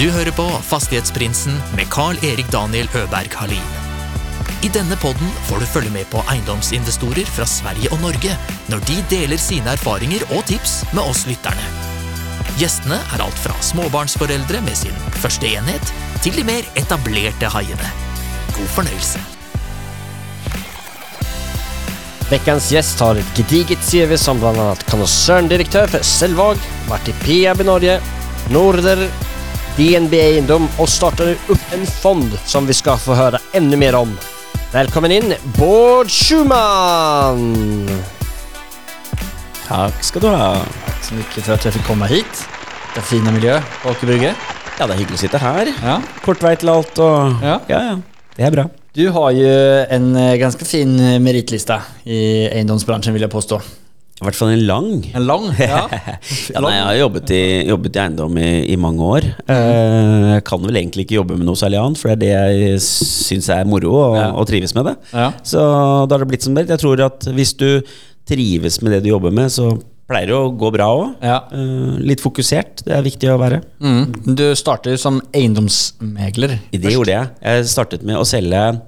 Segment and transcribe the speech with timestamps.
[0.00, 3.66] Du hører på Fastighetsprinsen med Carl-Erik Daniel Øberg Halin.
[4.64, 8.32] I denne podden får du følge med på eiendomsinvestorer fra Sverige og Norge
[8.72, 11.68] når de deler sine erfaringer og tips med oss lytterne.
[12.56, 15.92] Gjestene er alt fra småbarnsforeldre med sin første enhet,
[16.24, 17.92] til de mer etablerte haiene.
[18.56, 19.20] God fornøyelse.
[22.32, 27.74] Veckans gjest har et gediget CV som annet konserndirektør for Selvåg, vært i Peab i
[27.74, 28.04] Norge,
[28.48, 29.10] Norder,
[29.80, 34.10] DNB Eiendom og starter opp en fond som vi skal få høre enda mer om.
[34.74, 37.88] Velkommen inn, Bård Schumann!
[39.64, 40.50] Takk skal du ha.
[40.84, 42.44] Takk så mye for at jeg fikk komme hit.
[42.92, 44.34] Det fine miljøet på Aker Brygge.
[44.76, 45.72] Ja, det er hyggelig å sitte her.
[45.80, 45.96] Ja.
[46.26, 47.56] Kort vei til alt og Ja.
[47.72, 47.98] ja, ja.
[48.36, 48.68] Det er bra.
[48.92, 49.50] Du har jo
[49.96, 50.12] en
[50.42, 52.20] ganske fin merittliste meritlista i
[52.52, 53.62] eiendomsbransjen, vil jeg påstå.
[54.20, 54.88] I hvert fall en lang.
[55.16, 55.86] En lang, Ja.
[56.52, 59.28] Ja, nei, jeg har jobbet i, jobbet i eiendom i, i mange år.
[59.48, 62.66] Eh, Jeg kan vel egentlig ikke jobbe med noe særlig annet, for det er det
[62.74, 64.26] jeg syns er moro, og, Ja.
[64.36, 64.96] og trives med det.
[65.14, 65.30] Ja.
[65.42, 65.62] Så
[66.10, 66.66] da har det blitt som det.
[66.68, 67.80] Jeg tror at hvis du
[68.28, 69.70] trives med det du jobber med, så
[70.10, 71.10] pleier det å gå bra òg.
[71.24, 71.36] Ja.
[72.02, 73.60] Litt fokusert, det er viktig å være.
[73.80, 74.34] Mm.
[74.36, 76.58] Du starter som eiendomsmegler.
[76.74, 77.30] Det gjorde jeg.
[77.46, 78.80] Jeg startet med å selge eh,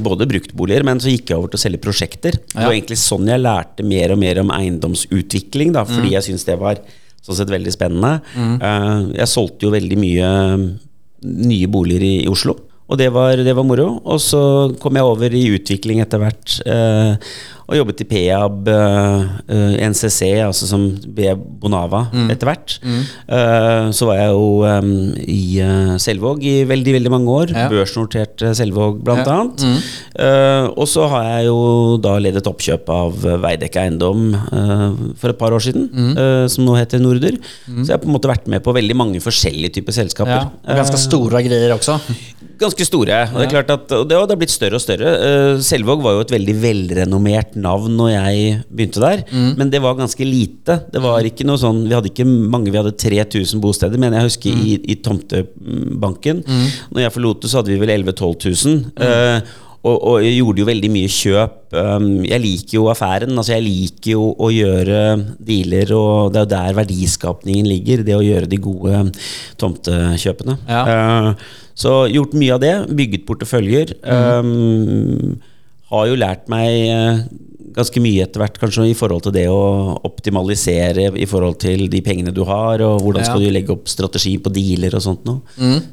[0.00, 2.36] både bruktboliger, men så gikk jeg over til å selge prosjekter.
[2.52, 6.46] Det var egentlig sånn jeg lærte mer og mer om eiendomsutvikling, da, fordi jeg syntes
[6.46, 6.78] det var
[7.26, 8.20] sånn sett veldig spennende.
[8.62, 10.30] Eh, jeg solgte jo veldig mye
[10.62, 10.66] mm,
[11.50, 12.54] nye boliger i, i Oslo.
[12.86, 13.88] Og det var, det var moro.
[14.06, 14.40] Og så
[14.78, 16.60] kom jeg over i utvikling etter hvert.
[17.66, 20.84] Og jobbet i Peab, eh, eh, NCC, altså som
[21.16, 22.76] B Bonava, etter hvert.
[22.86, 27.50] Eh, så var jeg jo um, i uh, Selvåg i veldig, veldig mange år.
[27.56, 27.66] Ja.
[27.72, 29.40] Børsnotert Selvåg, blant Ja.
[29.40, 29.64] annet.
[30.14, 31.58] Eh, og så har jeg jo
[32.02, 34.28] da ledet oppkjøp av Veidekke Eiendom
[35.18, 37.34] for et par år siden, eh, som nå heter Norder.
[37.66, 40.46] Så jeg har på en måte vært med på veldig mange forskjellige typer selskaper.
[40.46, 40.70] Ja.
[40.70, 41.98] Og ganske store greier også?
[42.60, 43.24] Ganske store.
[43.34, 45.10] Og det er klart at og det, og det har blitt større og større.
[45.66, 49.22] Selvåg var jo et veldig velrenommert navn når jeg begynte der,
[49.58, 50.78] men det var ganske lite.
[50.92, 54.28] Det var ikke noe sånn Vi hadde ikke mange, vi hadde 3000 bosteder, men jeg
[54.28, 56.42] husker i, i Tomtebanken.
[56.92, 58.82] Når jeg forlot det, så hadde vi vel 11 000-12 000.
[59.06, 59.54] eh,
[59.86, 61.58] og, og jeg gjorde jo veldig mye kjøp.
[61.76, 63.36] Um, jeg liker jo affæren.
[63.38, 65.02] altså Jeg liker jo å gjøre
[65.46, 68.02] dealer, og det er jo der verdiskapningen ligger.
[68.06, 69.04] Det å gjøre de gode
[69.62, 70.56] tomtekjøpene.
[70.66, 70.82] Ja.
[70.90, 71.28] Eh,
[71.78, 72.74] så gjort mye av det.
[72.98, 73.94] Bygget porteføljer.
[74.02, 75.36] Um,
[75.92, 77.20] har jo lært meg eh,
[77.76, 82.00] ganske mye etter hvert, kanskje i forhold til det å optimalisere i forhold til de
[82.04, 85.42] pengene du har, og hvordan skal du legge opp strategi på dealer og sånt noe.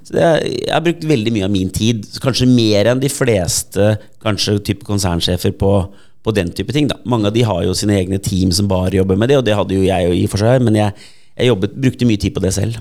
[0.05, 0.29] Så det,
[0.63, 3.93] jeg har brukt veldig mye av min tid, kanskje mer enn de fleste
[4.23, 5.73] kanskje type konsernsjefer på,
[6.23, 6.87] på den type ting.
[6.91, 7.01] Da.
[7.09, 9.57] Mange av de har jo sine egne team som bare jobber med det, og det
[9.59, 12.37] hadde jo jeg jo i og for seg, men jeg, jeg jobbet, brukte mye tid
[12.37, 12.79] på det selv.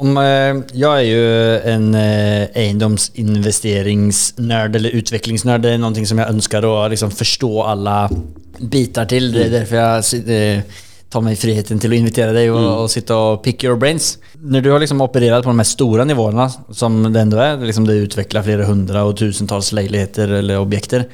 [0.00, 5.60] Om, eh, jag är ju en eh, eiendomsinvesteringsnörd eller utvecklingsnörd.
[5.62, 8.10] Det är någonting som jag önskar att liksom förstå alla
[8.58, 9.32] bitar till.
[9.32, 10.60] Det är därför jag si- eh,
[11.08, 14.18] tar mig friheten till å invitere deg og, og sitte og pick your brains.
[14.38, 17.86] Når du har liksom operert på de mest store nivåene, som det enda er, liksom
[17.88, 21.06] det er utvikla flere hundre og tusentals leiligheter eller objekter.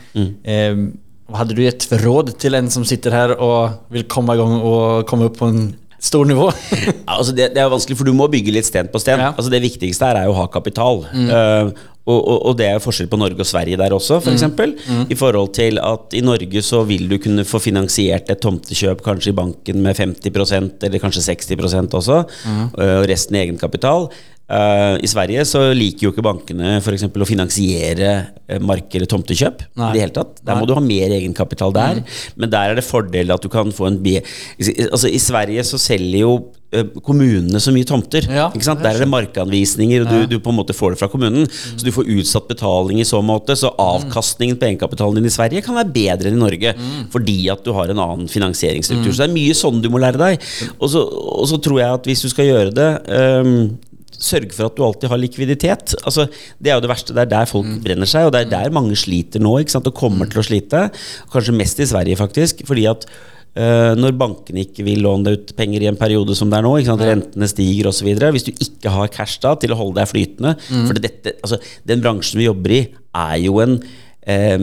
[0.44, 0.92] Eh, hadde
[1.38, 5.06] hade du gitt råd til en som sitter her og vil komme i gang og
[5.08, 5.62] komme opp på en
[6.04, 6.50] stor nivå?
[7.14, 9.20] Altså det, det er vanskelig, for du må bygge litt sten på sten.
[9.22, 9.32] Ja.
[9.34, 11.04] Altså Det viktigste her er jo å ha kapital.
[11.14, 14.34] Eh, og, og, og det er forskjell på Norge og Sverige der også, f.eks.
[14.34, 14.74] eksempel
[15.08, 19.32] I forhold til at i Norge så vil du kunne få finansiert et tomtekjøp kanskje
[19.32, 24.10] i banken med 50% eller kanskje 60% også, eh, og resten i egenkapital.
[24.44, 28.10] Eh, I Sverige så liker jo ikke bankene for eksempel å finansiere
[28.44, 29.62] uh, mark- eller tomtekjøp.
[29.80, 29.86] Nei.
[29.88, 30.58] i det hele tatt Der Nei.
[30.60, 32.02] må du ha mer egenkapital der.
[32.36, 34.18] Men der er det fordel at du kan få en B...
[34.90, 36.34] Altså I Sverige så selger jo
[36.76, 38.28] eh, kommunene så mye tomter.
[38.28, 38.50] Ja?
[38.52, 41.48] Der er det markanvisninger, og du, du på en måte får det fra kommunen.
[41.48, 43.56] Så du får utsatt betaling i så måte.
[43.56, 46.74] Så avkastningen på egenkapitalen din i Sverige kan være bedre enn i Norge.
[47.16, 49.08] Fordi at du har en annen finansieringsstruktur.
[49.08, 50.46] Så det er mye sånn du må lære deg.
[50.76, 51.00] Og så,
[51.40, 53.58] og så tror jeg at hvis du skal gjøre det ehm,
[54.24, 55.94] Sørg for at du alltid har likviditet.
[56.02, 56.26] Altså,
[56.58, 57.14] det er jo det verste.
[57.16, 59.58] Det er der folk brenner seg, og det er der mange sliter nå.
[59.60, 59.90] Ikke sant?
[59.90, 60.88] Og kommer til å slite.
[61.32, 62.66] Kanskje mest i Sverige, faktisk.
[62.68, 63.08] Fordi at
[63.54, 66.64] Uh, når bankene ikke vil låne deg ut penger i en periode som det er
[66.66, 67.04] nå, ikke sant?
[67.06, 68.08] rentene stiger osv.
[68.34, 72.02] Hvis du ikke har cash da til å holde deg flytende For dette, altså, den
[72.02, 72.80] bransjen vi jobber i,
[73.14, 73.76] er jo en
[74.26, 74.56] eh,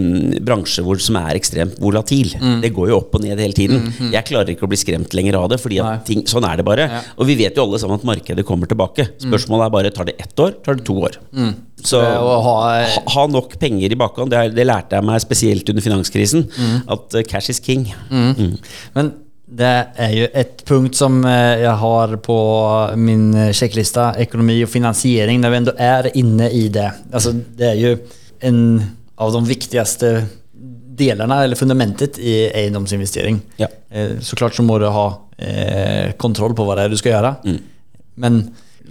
[0.43, 2.33] bransje hvor, som er ekstremt volatil.
[2.63, 3.87] Det går jo opp og ned hele tiden.
[4.13, 6.87] Jeg klarer ikke å bli skremt lenger av det, fordi ting, sånn er det bare.
[6.91, 7.01] Ja.
[7.17, 9.09] Og vi vet jo alle sammen at markedet kommer tilbake.
[9.21, 11.17] Spørsmålet er bare tar det ett år, tar det to år.
[11.81, 14.29] Så Eh, ha- ha, nok penger i bakhånd.
[14.31, 16.47] Det, er, det lærte jeg meg spesielt under finanskrisen.
[16.87, 17.87] At uh, cash is king.
[18.95, 19.13] Men
[19.51, 19.67] Det
[19.99, 22.35] er jo et punkt som eh, jeg har på
[22.95, 26.85] min sjekkliste, sjekklista, økonomi og finansiering, når vi enda er inne i det.
[27.11, 27.91] Altså, det er jo
[28.47, 28.61] en
[29.21, 30.09] av de viktigste
[31.01, 33.39] delene, eller fundamentet, i eiendomsinvestering.
[33.61, 33.69] Ja.
[33.89, 35.05] Eh, Så klart så må du ha
[35.37, 37.59] eh, kontroll på hva det er du skal gjøre.
[38.21, 38.41] Men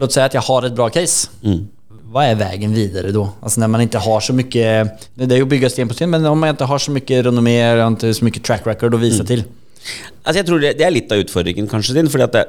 [0.01, 1.29] låt si at jeg har et bra case.
[2.11, 3.27] Hva er veien videre da?
[3.45, 4.49] Altså når man ikke har så mye
[5.15, 7.21] Det er jo å bygge sten på sten, men om man ikke har så mye
[7.29, 9.45] renommé, ikke så mye track record å vise til.
[10.25, 12.43] Altså jeg tror det, det er litt av utfordringen kanskje din, fordi at det,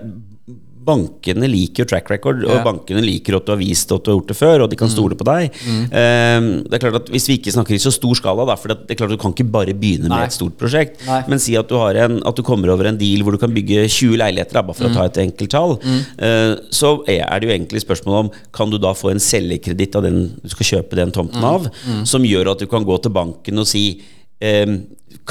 [0.81, 2.63] bankene liker jo track record, og Ja.
[2.65, 4.89] bankene liker at du har vist at du har gjort det før, og de kan
[4.89, 5.51] stole på deg.
[5.91, 8.69] Eh, det er klart at Hvis vi ikke snakker i så stor skala, da, for
[8.69, 11.23] det er klart at du kan ikke bare begynne med et stort prosjekt, Nei.
[11.27, 13.53] men si at du, har en, at du kommer over en deal hvor du kan
[13.53, 15.77] bygge 20 leiligheter, da, bare for å ta et enkelttall,
[16.17, 20.03] eh, så er det jo egentlig spørsmålet om kan du da få en selgekreditt av
[20.03, 21.67] den du skal kjøpe den tomten av,
[22.05, 24.01] som gjør at du kan gå til banken og si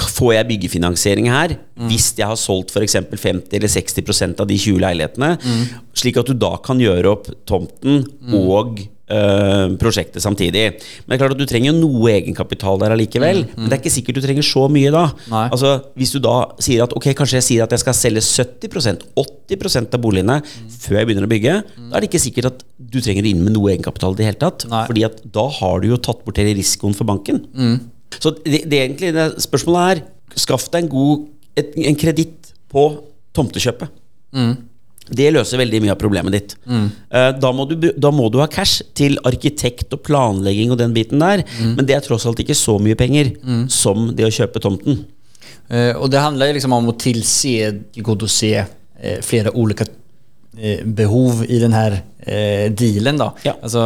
[0.01, 1.57] Får jeg byggefinansiering her
[1.89, 2.95] hvis jeg har solgt f.eks.
[3.11, 5.31] 50 eller 60% av de 20 leilighetene?
[5.97, 8.05] Slik at du da kan gjøre opp tomten
[8.37, 10.63] og eh, prosjektet samtidig.
[10.77, 13.43] Men det er klart at du trenger noe egenkapital der allikevel.
[13.57, 15.07] Men det er ikke sikkert du trenger så mye da.
[15.33, 15.47] Nei.
[15.51, 19.07] Altså Hvis du da sier at ok, kanskje jeg sier at jeg skal selge 70%
[19.25, 20.39] 80% av boligene
[20.81, 21.57] før jeg begynner å bygge,
[21.89, 24.41] da er det ikke sikkert at du trenger inn med noe egenkapital i det hele
[24.45, 24.69] tatt.
[24.71, 24.85] Nei.
[24.93, 27.43] Fordi at da har du jo tatt bort hele risikoen for banken.
[28.19, 30.07] Så det, det egentlig det spørsmålet er
[30.39, 31.23] Skaff deg en god
[31.59, 32.85] et, en kreditt på
[33.35, 33.91] tomtekjøpet.
[35.11, 36.53] Det løser veldig mye av problemet ditt.
[36.71, 36.85] Mm.
[37.43, 41.19] da, må du, da må du ha cash til arkitekt og planlegging og den biten
[41.19, 41.43] der.
[41.59, 43.33] Men det er tross alt ikke så mye penger
[43.75, 45.03] som det å kjøpe tomten.
[45.71, 49.97] Uh, og det handler liksom om å tilse, tilgodose uh, flere ulike eh,
[50.85, 53.21] behov i den her eh, dealen.
[53.21, 53.31] Da.
[53.47, 53.55] Ja.
[53.63, 53.83] Altså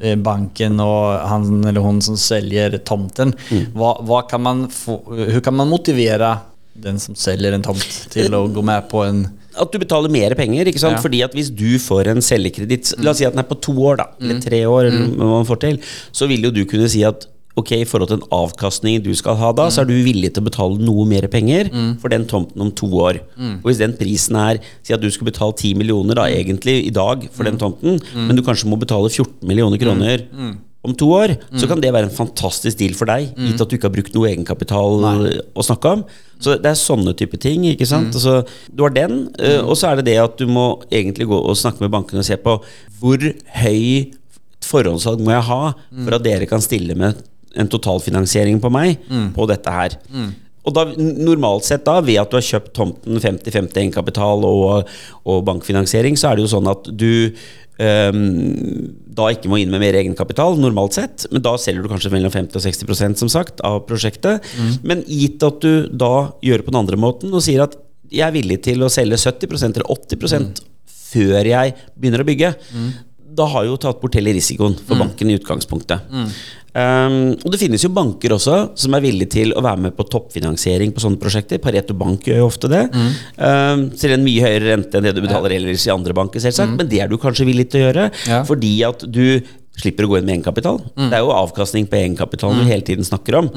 [0.00, 3.34] eh, banken og han eller hun som selger tomten.
[3.74, 6.36] Hva, hva kan man få, hvordan kan man motivere
[6.74, 9.24] den som selger en tomt til å gå med på en
[9.54, 10.66] At du betaler mer penger.
[10.66, 10.96] ikke sant?
[10.98, 11.02] Ja.
[11.04, 13.74] Fordi at hvis du får en selgerkreditt La oss si at den er på to
[13.86, 15.78] år, da, eller tre år, eller hva man får til,
[16.10, 19.36] så vil jo du kunne si at Ok, I forhold til den avkastningen du skal
[19.38, 21.68] ha da, så er du villig til å betale noe mer penger
[22.02, 23.20] for den tomten om to år.
[23.62, 26.90] Og hvis den prisen er Si at du skulle betale 10 millioner da, egentlig i
[26.90, 30.26] dag for den tomten, men du kanskje må betale 14 millioner kroner
[30.84, 33.76] om to år, så kan det være en fantastisk deal for deg, gitt at du
[33.78, 35.06] ikke har brukt noe egenkapital
[35.56, 36.02] å snakke om.
[36.42, 37.64] Så det er sånne type ting.
[37.70, 38.12] ikke sant?
[38.12, 41.38] Altså, du har den, eh, og så er det det at du må egentlig gå
[41.38, 42.58] og snakke med bankene og se på
[43.00, 43.16] hvor
[43.62, 44.10] høy
[44.64, 45.62] forhåndssalg må jeg ha
[46.04, 47.14] for at dere kan stille med
[47.60, 48.98] en totalfinansiering på meg
[49.36, 49.98] på dette her.
[50.64, 54.88] Og da, normalt sett da, ved at du har kjøpt tomten 50-50 egenkapital og,
[55.28, 57.10] og bankfinansiering, så er det jo sånn at du
[57.76, 58.22] um,
[59.14, 61.26] da ikke må inn med mer egenkapital, normalt sett.
[61.34, 64.44] Men da selger du kanskje mellom 50 og 60% som sagt, av prosjektet.
[64.82, 67.76] Men gitt at du da gjør det på den andre måten og sier at
[68.14, 70.64] jeg er villig til å selge 70% eller 80
[71.14, 72.50] før jeg begynner å bygge,
[73.34, 76.08] da har jo tatt bort hele risikoen for banken i utgangspunktet.
[76.74, 80.06] Um, og det finnes jo banker også som er villige til å være med på
[80.10, 81.60] toppfinansiering på sånne prosjekter.
[81.62, 82.80] Pareto Bank gjør jo ofte det.
[83.38, 86.74] Um, til en mye høyere rente enn det du betaler ellers i andre banker, selvsagt.
[86.80, 88.42] Men det er du kanskje villig til å gjøre, Ja.
[88.48, 89.40] fordi at du
[89.78, 90.82] slipper å gå inn med egenkapital.
[90.98, 93.48] Det er jo avkastning på egenkapitalen du hele tiden snakker om.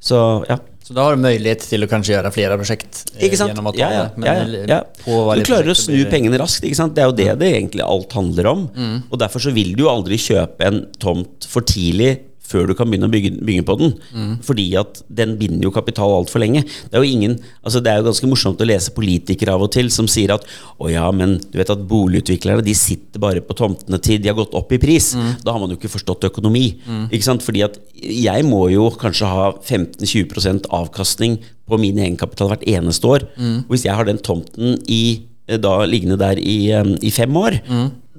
[0.00, 0.56] Så ja.
[0.82, 3.52] Så da har du mulighet til å kanskje gjøre flere prosjekt eh, Ikke sant?
[3.52, 4.06] gjennom å ta Ja, ja,
[4.42, 4.64] det.
[4.66, 5.36] ja, ja.
[5.38, 6.64] Du klarer å snu blir pengene raskt.
[6.66, 6.96] Ikke sant?
[6.96, 8.64] Det er jo det det egentlig alt handler om.
[9.12, 12.90] Og derfor så vil du jo aldri kjøpe en tomt for tidlig før du kan
[12.90, 13.92] begynne å bygge, bygge på den.
[14.44, 16.64] Fordi at den binder jo kapital altfor lenge.
[16.90, 19.70] Det er jo ingen Altså det er jo ganske morsomt å lese politikere av og
[19.72, 20.44] til som sier at
[20.82, 24.36] å ja, men du vet at boligutviklerne de sitter bare på tomtene til de har
[24.36, 25.12] gått opp i pris.
[25.46, 26.64] Da har man jo ikke forstått økonomi.
[27.14, 27.42] Ikke sant?
[27.46, 31.38] Fordi at jeg må jo kanskje ha 15-20% avkastning
[31.70, 33.28] på min egenkapital hvert eneste år.
[33.68, 37.30] Og hvis jeg har den tomten i, eh, da liggende der i, eh, i fem
[37.36, 37.60] år,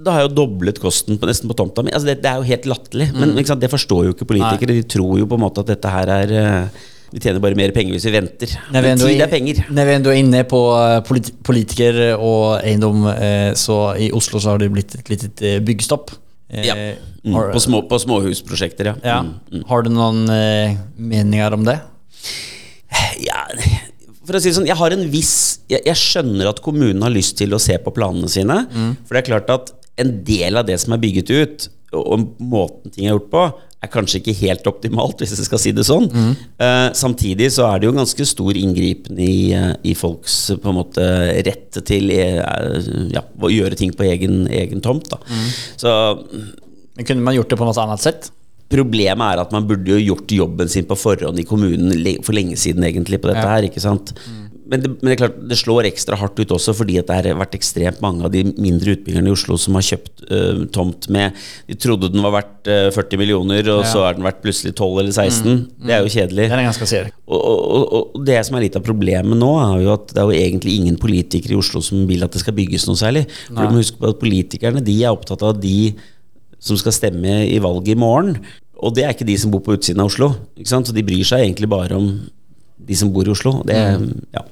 [0.03, 1.93] da har jeg jo doblet kosten på, nesten på tomta mi.
[1.95, 3.11] Altså det, det er jo helt latterlig.
[3.15, 3.61] Men sant?
[3.63, 4.75] det forstår jo ikke politikere.
[4.79, 6.81] De tror jo på en måte at dette her er eh,
[7.13, 8.53] Vi tjener bare mer penger hvis vi venter.
[8.73, 9.63] Men tid er penger.
[9.69, 14.53] Når vi er inne på eh, polit politiker og egendom eh, så i Oslo så
[14.53, 16.15] har det blitt et lite byggestopp.
[16.49, 16.77] Eh, Ja.
[17.23, 18.93] Mm, har, på, små, på småhusprosjekter, ja.
[18.99, 19.19] ja.
[19.23, 19.61] Mm.
[19.69, 21.77] har du noen eh, meninger om det?
[23.23, 23.45] ja,
[24.23, 25.35] for å si det sånn, jeg har en viss
[25.71, 28.59] jeg, jeg skjønner at kommunen har lyst til å se på planene sine.
[29.07, 32.89] For det er klart at en del av det som er bygget ut, og, måten
[32.93, 33.43] ting er gjort på,
[33.83, 36.07] er kanskje ikke helt optimalt, hvis jeg skal si det sånn.
[36.57, 40.77] Eh, samtidig så er det jo ganske stor inngripen i, eh, i folks på en
[40.79, 41.03] måte
[41.45, 42.39] rett til eh,
[43.11, 45.11] ja, å gjøre ting på egen, egen tomt.
[45.11, 45.19] Da.
[45.77, 45.91] Så
[46.95, 48.31] Men kunne man gjort det på noe annet sett?
[48.73, 51.91] Problemet er at man burde jo gjort jobben sin på forhånd i kommunen
[52.23, 53.51] for lenge siden, egentlig, på dette Ja.
[53.57, 53.67] her.
[53.67, 54.13] ikke sant?
[54.73, 57.27] Men, det, men det, er klart, det slår ekstra hardt ut også fordi det har
[57.37, 61.37] vært ekstremt mange av de mindre utbyggerne i Oslo som har kjøpt uh, tomt med
[61.69, 63.91] De trodde den var verdt uh, 40 millioner, og Ja.
[63.91, 65.61] så er den verdt plutselig 12 eller 16.
[65.83, 66.47] Det er jo kjedelig.
[66.49, 67.11] Det er.
[67.27, 70.31] Og, og, og, det som er litt av problemet nå, er jo at det er
[70.31, 73.27] jo egentlig ingen politikere i Oslo som vil at det skal bygges noe særlig.
[73.51, 75.93] For du må huske på at Politikerne de er opptatt av de
[76.63, 78.37] som skal stemme i valget i morgen.
[78.83, 80.31] Og det er ikke de som bor på utsiden av Oslo.
[80.57, 80.89] Ikke sant?
[80.89, 82.07] Så de bryr seg egentlig bare om
[82.87, 83.57] de som bor i Oslo.
[83.67, 83.77] Det,
[84.35, 84.43] ja.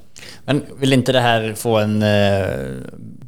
[0.47, 2.81] Men vil ikke det her få en eh,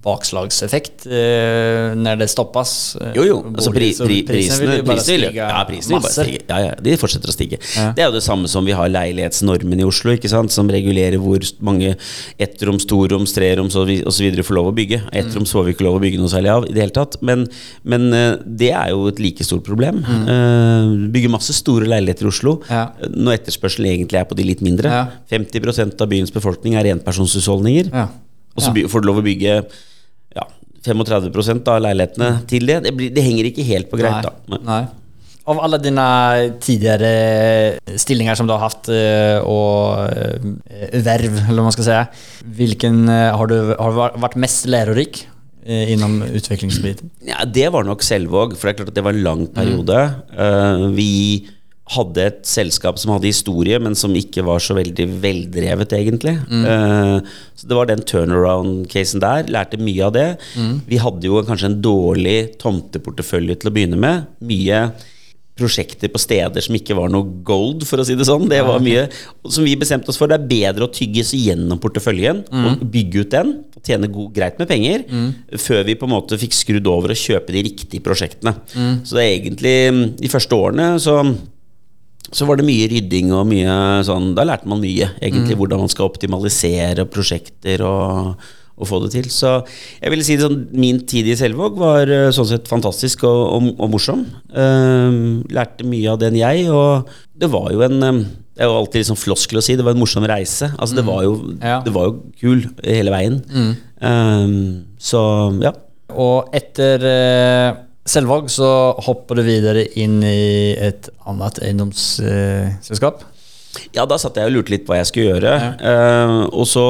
[0.03, 2.71] bakslagseffekt eh, når det stoppas?
[2.99, 3.37] eh, Jo, jo.
[3.53, 6.41] Altså, pri, pri, prisene vil jo bare prisene, stige ja, prisene vil bare stige.
[6.49, 7.59] Ja, ja, de fortsetter å stige.
[7.77, 7.85] Ja.
[7.95, 10.51] Det er jo det samme som vi har leilighetsnormen i Oslo, ikke sant?
[10.53, 11.93] som regulerer hvor mange
[12.41, 14.41] ettroms, toroms, treroms osv.
[14.43, 15.01] får lov å bygge.
[15.23, 17.17] Ettroms får vi ikke lov å bygge noe særlig av i det hele tatt.
[17.25, 17.45] Men,
[17.87, 20.03] men eh, det er jo et like stort problem.
[20.03, 22.89] Eh, bygger masse store leiligheter i Oslo Ja.
[23.09, 24.91] når etterspørselen egentlig er på de litt mindre.
[24.91, 25.03] Ja.
[25.31, 27.89] 50% av byens befolkning er enpersonshusholdninger.
[27.93, 28.07] Ja.
[28.55, 28.87] Og så Ja.
[28.87, 29.65] får du lov å bygge
[30.35, 30.43] ja,
[30.85, 32.83] 35% av leilighetene til det.
[32.83, 34.33] Det, blir, det henger ikke helt på greip, da.
[34.49, 34.59] Nej.
[34.67, 34.85] Nej.
[35.45, 36.03] Av alle dine
[36.63, 41.97] tidligere stillinger som du har haft og och eh, eller hva man skal si,
[42.45, 45.27] Vilken eh, har du har du varit mest lærerik?
[45.65, 47.09] Innom utviklingsbiten?
[47.23, 49.99] Ja, det var nok Selvåg, for det er klart at det var en lang periode.
[50.35, 51.47] Eh, vi
[51.91, 56.37] hadde et selskap som hadde historie, men som ikke var så veldig veldrevet, egentlig.
[56.39, 57.17] Eh,
[57.59, 59.49] så det var den turnaround-casen der.
[59.51, 60.27] Lærte mye av det.
[60.87, 64.29] Vi hadde jo kanskje en dårlig tomteportefølje til å begynne med.
[64.47, 64.85] Mye
[65.53, 68.47] prosjekter på steder som ikke var noe gold, for å si det sånn.
[68.49, 69.03] Det var mye
[69.45, 70.31] som vi bestemte oss for.
[70.31, 74.31] Det er bedre å tygge seg gjennom porteføljen og bygge ut den og tjene god,
[74.33, 75.03] greit med penger,
[75.59, 78.55] før vi på en måte fikk skrudd over og kjøpe de riktige prosjektene.
[79.05, 79.75] Så det er egentlig
[80.23, 81.19] De første årene så
[82.31, 83.73] så var det mye rydding og mye
[84.07, 88.37] sånn Da lærte man mye, egentlig, hvordan man skal optimalisere prosjekter og,
[88.73, 89.27] og få det til.
[89.29, 89.51] Så
[90.01, 93.41] jeg ville si det sånn min tid i Selvåg var eh, sånn sett fantastisk og,
[93.57, 94.23] og, og morsom.
[94.55, 98.75] Ehm, lærte mye av den jeg, og det var jo en ehm, Det er jo
[98.79, 100.67] alltid liksom floskel å si, det var en morsom reise.
[100.77, 101.79] Altså det var jo, Ja.
[101.85, 103.39] det var jo kul hele veien.
[104.01, 105.21] Ehm, så
[105.63, 105.71] ja.
[106.13, 107.71] Og etter eh,
[108.03, 108.69] Selvåg så
[109.05, 113.23] hopper du videre inn i et annet eiendomsselskap.
[113.95, 115.53] Ja, da satt jeg og lurte litt på hva jeg skulle gjøre.
[115.79, 116.85] Eh, og så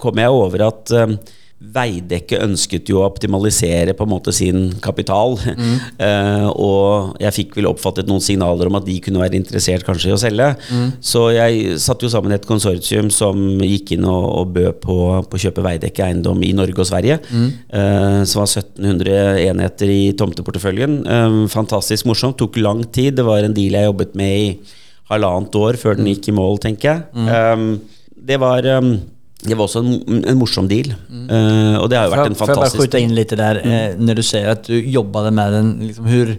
[0.00, 1.18] kom jeg over at eh,
[1.58, 5.38] Veidekke ønsket jo å optimalisere på en måte sin kapital.
[5.98, 10.12] Eh, og jeg fikk vel oppfattet noen signaler om at de kunne være interessert kanskje
[10.12, 10.46] i å selge.
[11.04, 15.38] Så jeg satte jo sammen et konsortium som gikk inn og, og bød på, på
[15.38, 17.18] å kjøpe Veidekke eiendom i Norge og Sverige.
[17.26, 21.00] Eh, som var 1700 enheter i tomteporteføljen.
[21.08, 22.38] Uh, fantastisk morsomt.
[22.38, 23.18] Tok lang tid.
[23.18, 24.48] Det var en deal jeg jobbet med i
[25.10, 27.28] halvannet år før den gikk i mål, tenker jeg.
[27.28, 27.70] Um,
[28.28, 28.94] det var um,
[29.46, 30.90] det var også en, en morsom deal.
[31.08, 33.34] Uh, og det har jo for, vært en fantastisk får jeg bare skyte skjuta litt
[33.38, 33.74] der, mm.
[33.74, 36.38] eh, när du sier at du jobbet med den, liksom hur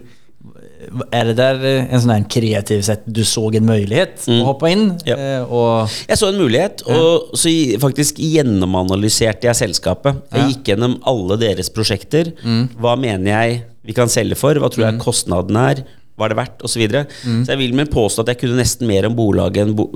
[1.12, 4.38] Er det där eh, en sånn kreativ sett du så en mulighet mm.
[4.40, 4.86] å hoppe inn?
[5.04, 5.16] Ja.
[5.16, 7.52] Eh, och, Jeg så en mulighet, og så
[7.82, 10.22] faktisk gjennomanalyserte jeg selskapet.
[10.32, 10.48] Jeg Ja.
[10.48, 12.32] gikk gjennom alle deres prosjekter.
[12.80, 14.56] Hva mener jeg vi kan selge for?
[14.56, 15.84] Hva tror jeg kostnaden er?
[16.20, 16.62] Hva er det verdt?
[16.66, 17.02] Og så, videre.
[17.24, 19.86] så jeg vil vel påstå at jeg kunne nesten mer om bolaget enn bo,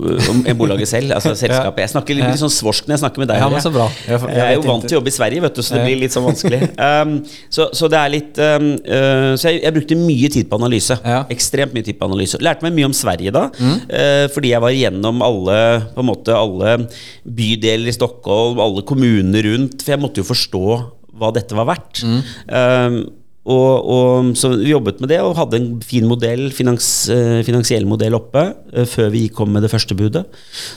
[0.48, 1.12] enn bolaget selv.
[1.18, 1.84] Altså selskapet.
[1.84, 3.42] Jeg snakker litt, litt sånn svorsk når jeg snakker med deg.
[3.44, 3.86] Ja, men så bra.
[4.08, 5.84] Jeg- jeg Jeg er jo vant til å jobbe i Sverige, vet du, så det
[5.84, 6.62] blir litt sånn vanskelig.
[6.84, 7.12] Um,
[7.52, 10.96] så, så det er litt um, uh, Så jeg, jeg brukte mye tid på analyse.
[11.04, 11.20] Ja.
[11.32, 12.38] Ekstremt mye tid på analyse.
[12.44, 15.56] Lærte meg mye om Sverige da, eh, fordi jeg var igjennom alle,
[15.94, 16.74] på en måte, alle
[17.24, 20.62] bydeler i Stockholm, alle kommuner rundt, for jeg måtte jo forstå
[21.18, 22.02] hva dette var verdt.
[22.48, 22.96] Um,
[23.44, 27.84] og, og, så vi jobbet med det og hadde en fin modell, finans, eh, finansiell
[27.88, 30.22] modell oppe eh, før vi kom med det første budet.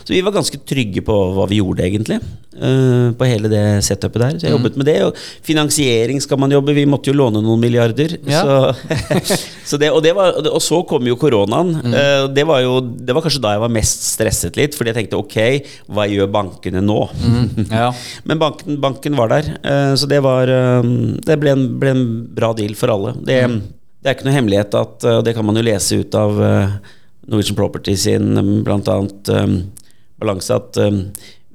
[0.03, 2.19] Så vi var ganske trygge på hva vi gjorde, egentlig.
[2.59, 4.35] eh, på hele det setupet der.
[4.35, 4.97] Så jeg jobbet med det.
[5.07, 5.15] Og
[5.47, 6.75] finansiering skal man jobbe.
[6.75, 8.17] Vi måtte jo låne noen milliarder.
[8.27, 8.43] Ja.
[8.43, 11.73] Så, så det, og, det var, og så kom jo koronaen.
[11.83, 11.95] Mm.
[12.33, 15.19] det, var jo, det var kanskje da jeg var mest stresset litt, fordi jeg tenkte
[15.19, 15.37] ok,
[15.91, 16.99] hva gjør bankene nå?
[17.71, 17.89] ja.
[18.27, 20.91] Men banken, banken var der, eh, så det, var, eh,
[21.27, 22.05] det ble, en, ble en
[22.37, 23.15] bra deal for alle.
[23.27, 23.41] Det,
[24.01, 26.77] det er ikke noe hemmelighet at og Det kan man jo lese ut av eh,
[27.27, 29.47] Norwegian Property sin eh, blant annet eh,
[30.19, 31.01] balanse at eh,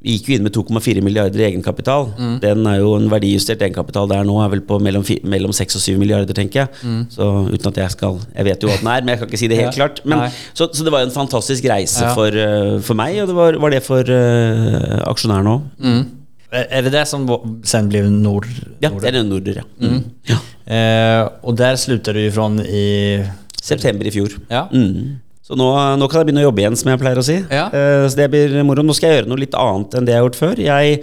[0.03, 2.09] vi gikk jo inn med 2,4 milliarder i egenkapital.
[2.43, 5.85] Den er jo en verdijustert egenkapital der nå er vel på mellom, mellom 6 og
[5.85, 7.05] 7 milliarder, tenker jeg.
[7.15, 9.39] Så uten at jeg skal Jeg vet jo hva den er, men jeg kan ikke
[9.43, 9.87] si det helt Ja.
[9.87, 10.03] klart.
[10.05, 12.15] Men, så, så det var en fantastisk reise Ja.
[12.15, 15.63] for, eh, for meg, og det var, var det for uh, aksjonærene òg.
[15.79, 16.03] Mm.
[16.53, 17.25] Är är det det som
[17.65, 18.47] sen blir Nord?
[18.81, 19.63] Ja, det er Norder, ja.
[19.81, 20.03] Mm.
[20.29, 20.37] ja.
[20.67, 23.25] Eh, og der slutade du ifrån i...
[23.63, 24.29] September i fjor.
[24.51, 24.67] Ja.
[24.73, 25.19] Mm.
[25.43, 25.69] Så nå,
[25.99, 27.39] nå kan jeg begynne å jobbe igjen, som jeg pleier å si.
[27.51, 27.69] Ja.
[27.75, 28.85] Uh, så det blir moro.
[28.87, 30.63] Nå skal jeg gjøre noe litt annet enn det jeg har gjort før.
[30.63, 31.01] Jeg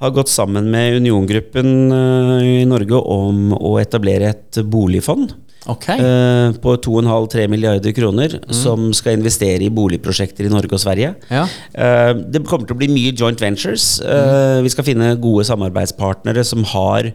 [0.00, 5.36] har gått sammen med Uniongruppen uh, i Norge om å etablere et boligfond.
[5.66, 5.98] Okay.
[5.98, 11.14] Uh, på 2,5-3 milliarder kroner som skal investere i boligprosjekter i Norge og Sverige.
[11.30, 11.46] Ja.
[11.74, 13.96] Uh, det kommer til å bli mye joint ventures.
[14.00, 17.10] Eh, vi skal finne gode samarbeidspartnere som har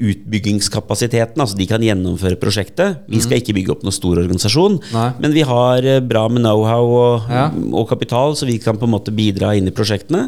[0.00, 3.04] utbyggingskapasiteten, altså de kan gjennomføre prosjektet.
[3.10, 5.06] Vi skal ikke bygge opp noen stor organisasjon, Nei.
[5.22, 7.44] men vi har eh, bra med know-how og, Ja.
[7.72, 10.26] og kapital, så vi kan på en måte bidra inn i prosjektene.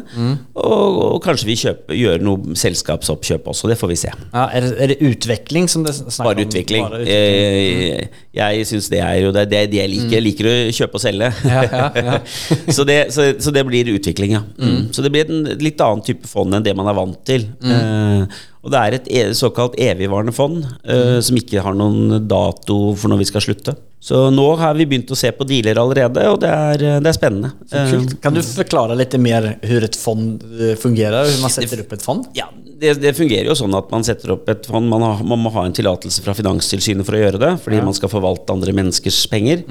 [0.55, 4.13] Og, og kanskje vi kjøper, gjør noe selskapsoppkjøp også, det får vi se.
[4.33, 6.47] Ja, er, det, er det utvikling som det snakker Bare om?
[6.47, 6.87] utvikling.
[6.87, 8.07] Bare utvikling.
[8.07, 8.23] Mm.
[8.37, 10.15] jeg syns det er jo det, det, det jeg liker.
[10.17, 11.31] Jeg liker å kjøpe og selge.
[11.47, 12.19] Ja, ja, ja.
[12.75, 14.43] så, det, så, så det blir utvikling, ja.
[14.57, 14.89] Mm.
[14.95, 17.47] Så det blir en litt annen type fond enn det man er vant til.
[17.63, 22.95] Eh, og det er et e såkalt evigvarende fond uh, som ikke har noen dato
[22.97, 23.75] for når vi skal slutte.
[24.07, 27.15] Så nå har vi begynt å se på dealer allerede, og det er, det er
[27.17, 27.49] spennende.
[27.73, 31.25] Eh, Kan du forklare litt mer hvordan et fond eh, fungerer?
[31.25, 32.27] Hvordan man setter opp et fond?
[32.37, 32.45] Ja,
[32.79, 34.87] det, det fungerer jo sånn at man setter opp et fond.
[34.89, 37.95] Man, har, man må ha en tillatelse fra Finanstilsynet for å gjøre det, fordi man
[37.97, 39.63] skal forvalte andre menneskers penger.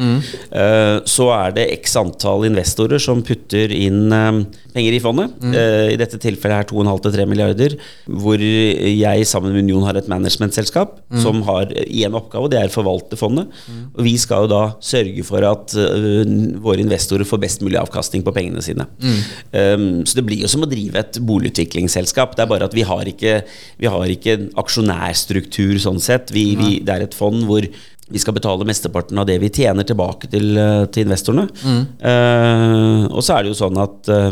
[0.50, 4.42] Eh, så er det x antall investorer som putter inn uh,
[4.74, 5.36] penger i fondet.
[5.46, 10.98] Eh, I dette tilfellet er 2,5-3 milliarder, hvor jeg sammen med Union har et managementselskap
[11.22, 13.52] som har én oppgave, og det er å forvalte fondet.
[13.94, 18.34] Og vi skal jo da sørge for at våre investorer får best mulig avkastning på
[18.36, 18.88] pengene sine.
[19.52, 22.34] Um, så det blir jo som å drive et boligutviklingsselskap.
[22.36, 23.42] Det er bare at vi har ikke,
[23.82, 26.32] vi har ikke en aksjonærstruktur sånn sett.
[26.32, 27.66] Vi, vi, det er et fond hvor
[28.06, 31.48] vi skal betale mesteparten av det vi tjener tilbake til, eh, til investorene.
[32.00, 34.30] Eh, og så er det jo sånn at uh,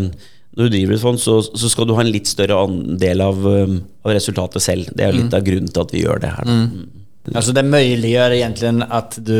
[0.54, 3.40] når du driver et fond, så, så skal du ha en litt større andel av,
[3.44, 4.92] av resultatet selv.
[4.94, 6.46] Det er jo litt av grunnen til at vi gjør det her.
[6.46, 6.58] Da.
[6.62, 7.03] Mm.
[7.32, 9.38] Altså det muliggjør egentlig at du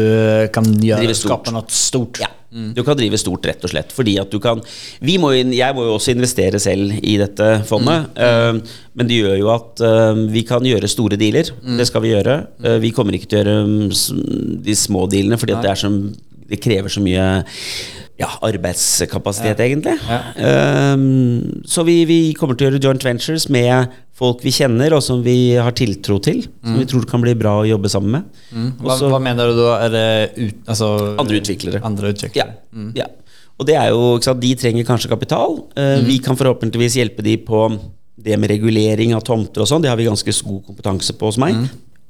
[0.54, 1.74] kan gjøre, skape stort.
[1.76, 2.22] stort.
[2.24, 2.30] Ja.
[2.54, 3.90] Du kan drive stort, rett og slett.
[3.92, 4.60] Fordi at du kan
[5.02, 8.14] vi må, Jeg må jo også investere selv i dette fondet.
[8.14, 8.60] eh,
[8.94, 11.50] men det gjør jo at uh, vi kan gjøre store dealer.
[11.50, 12.46] Det skal vi gjøre.
[12.62, 15.90] Uh, vi kommer ikke til å gjøre mm, de små dealene, fordi det, så,
[16.46, 17.26] det krever så mye
[18.20, 19.96] ja, arbeidskapasitet, egentlig.
[20.38, 20.94] Eh,
[21.66, 25.24] så vi, vi kommer til å gjøre joint ventures med folk vi kjenner, og som
[25.24, 26.44] vi har tiltro til.
[26.62, 28.40] Som vi tror kan bli bra å jobbe sammen med.
[28.53, 28.70] Mm.
[28.79, 29.74] Hva, Også, hva, mener du da?
[29.88, 30.07] Er det
[30.38, 31.83] ut, altså, Andre utviklere.
[31.87, 32.57] Andre utviklere.
[32.70, 33.11] Ja, ja.
[33.55, 35.61] Og det er jo, sant, De trenger kanskje kapital.
[35.79, 37.66] Eh, Vi kan forhåpentligvis hjelpe de på
[38.24, 39.83] det med regulering av tomter og sånn.
[39.83, 41.59] Det har vi ganske god kompetanse på hos meg.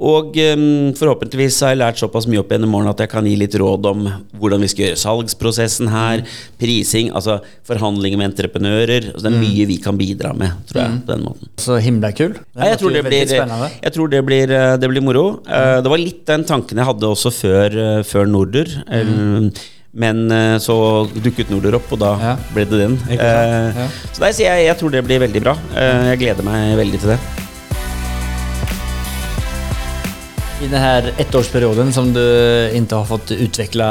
[0.04, 0.64] Og um,
[0.98, 3.56] forhåpentligvis har jeg lært såpass mye opp igjen i morgen at jeg kan gi litt
[3.60, 4.02] råd om
[4.40, 6.24] hvordan vi skal gjøre salgsprosessen her,
[6.60, 7.38] prising, altså
[7.68, 9.10] forhandlinger med entreprenører.
[9.14, 11.52] Altså, det er mye vi kan bidra med, tror jeg, på den måten.
[11.64, 12.34] Så himla kul.
[12.52, 15.24] Ja, jeg, tror det blir, jeg tror det blir, eh, det blir moro.
[15.48, 18.68] Uh, Det var litt den tanken jeg hadde også før, uh, før Norder.
[18.90, 19.48] Um,
[19.94, 20.74] Men eh, så
[21.14, 22.36] dukket Norder opp, og da Ja.
[22.54, 22.98] ble det den.
[23.08, 23.18] Eh,
[23.78, 23.88] Ja.
[24.12, 25.56] Så sier jeg jeg tror det blir veldig bra.
[25.76, 27.43] Eh, Jeg gleder meg veldig til det.
[30.62, 32.20] I denne här ettårsperioden som du
[32.74, 33.88] ikke har fått utvikla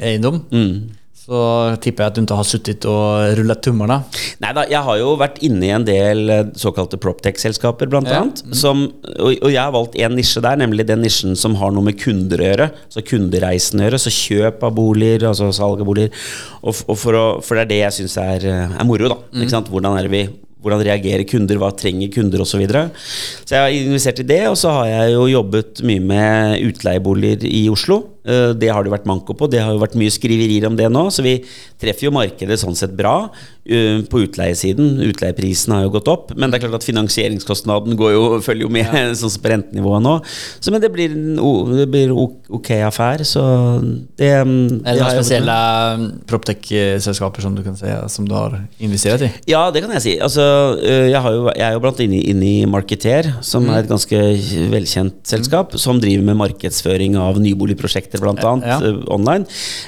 [0.00, 0.90] eiendom, Mm.
[1.24, 3.96] så tipper jeg at du ikke har sittet og rullet tummarna.
[4.40, 8.20] Nei da, jeg har jo vært inne i en del eh, såkalte Proptech-selskaper, blant Ja.
[8.22, 8.42] annet.
[8.54, 11.82] Som, og, og jeg har valgt én nisje der, nemlig den nisjen som har noe
[11.84, 12.70] med kunder å gjøre.
[12.92, 13.98] Så kundereisen å gjøre.
[14.04, 16.10] Så kjøp av boliger, altså salg av boliger.
[16.62, 19.48] Og, og for, å, for det er det jeg syns er, eh, er moro, da.
[19.48, 19.68] Sant?
[19.72, 20.24] Hvordan er det vi
[20.64, 22.54] hvordan reagerer kunder, hva trenger kunder osv.
[22.54, 22.88] Så, videre.
[23.44, 27.46] så jeg har investert i det, og så har jeg jo jobbet mye med utleieboliger
[27.50, 28.13] i Oslo.
[28.24, 29.48] Eh, Det har det vært manko på.
[29.50, 31.38] Det har jo vært mye skriverier om det nå, så vi
[31.80, 33.28] treffer jo markedet sånn sett bra
[33.66, 34.96] eh, på utleiesiden.
[35.10, 38.72] Utleieprisen har jo gått opp, men det er klart at finansieringskostnaden går jo, følger jo
[38.72, 38.88] med,
[39.20, 40.14] sånn som på rentenivået nå.
[40.60, 41.36] Så, men det blir en
[41.74, 43.42] det blir ok affære, så
[44.16, 45.58] det, er det noen jeg- speciella
[46.28, 49.30] proptech-sällskaper som du kan säga som du har investert i?
[49.50, 50.14] Ja, det kan jeg si.
[50.20, 50.42] Altså,
[50.80, 53.90] øh, jeg, har jo, jeg er jo blant inne, inne i Marketer, som er et
[53.90, 54.20] ganske
[54.72, 58.80] velkjent selskap, som driver med markedsføring av nyboligprosjekter, blant annet, Ja.
[58.82, 59.44] øh, online.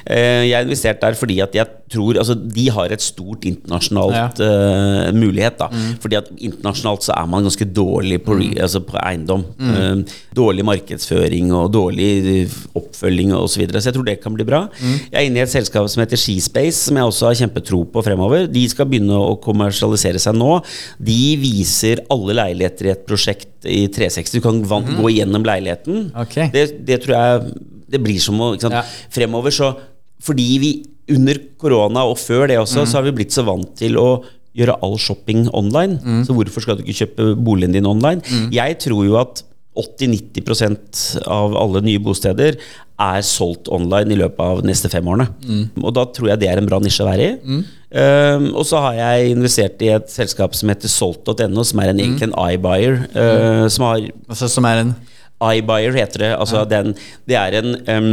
[0.06, 4.40] Eh, Jeg har investert der fordi at jeg tror Altså, de har et stort internasjonalt
[4.42, 5.68] øh, mulighet, da.
[6.02, 8.56] Fordi at internasjonalt så er man ganske dårlig på, mm.
[8.60, 9.44] altså på eiendom.
[9.60, 10.02] Eh,
[10.36, 13.48] dårlig markedsføring og dårlig oppfølging osv.
[13.54, 13.80] så videre.
[13.80, 14.64] Så jeg tror det kan bli bra.
[14.82, 18.02] Jeg er inne i et selskap som heter Skispace, som jeg også har kjempetro på
[18.02, 18.46] fremover.
[18.50, 20.56] De skal begynne å kommersialisere seg nå.
[20.98, 24.32] De viser alle leiligheter i et prosjekt i 360.
[24.40, 26.10] Du kan van- gå gjennom leiligheten.
[26.16, 26.50] Okay.
[26.52, 27.56] Det, det tror jeg
[27.88, 28.52] det blir som å?
[28.62, 28.82] Ja.
[29.14, 29.72] Fremover så
[30.26, 30.70] Fordi vi
[31.12, 34.24] under korona og før det også, så har vi blitt så vant til å
[34.56, 35.98] gjøre all shopping online.
[36.26, 38.22] Så hvorfor skal du ikke kjøpe boligen din online?
[38.50, 39.44] Jeg tror jo at
[39.76, 42.56] 80-90% av alle nye bosteder
[42.96, 45.26] er solgt online i løpet av de neste fem årene.
[45.84, 47.58] Og da tror jeg det er en bra nisje å være i.
[47.96, 52.00] Um, og så har jeg investert i et selskap som heter solgt.no, som er en,
[52.00, 52.96] egentlig en iBuyer.
[53.14, 54.00] Uh, som har
[54.32, 54.94] Altså, som er en
[55.36, 56.32] iBuyer heter det.
[56.36, 56.94] Altså den,
[57.28, 58.12] det er en um,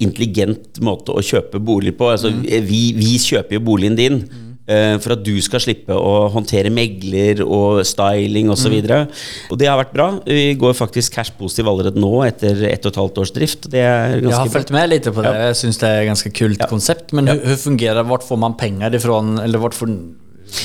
[0.00, 2.08] intelligent måte å kjøpe bolig på.
[2.14, 4.20] Altså, vi, vi kjøper jo boligen din.
[4.66, 8.74] eh, for at du skal slippe å håndtere megler og styling osv.
[8.80, 10.08] Og, så og det har vært bra.
[10.26, 13.70] Vi går faktisk cash positiv allerede nå etter ett og et halvt års drift.
[13.72, 15.34] Det er jeg har fulgt med litt på det.
[15.48, 16.70] Jeg syns det er et ganske kult ja.
[16.70, 17.14] konsept.
[17.16, 19.20] Men hvordan hur fungerar Hvor får man penger ifra?
[19.44, 19.92] Eller hvor får,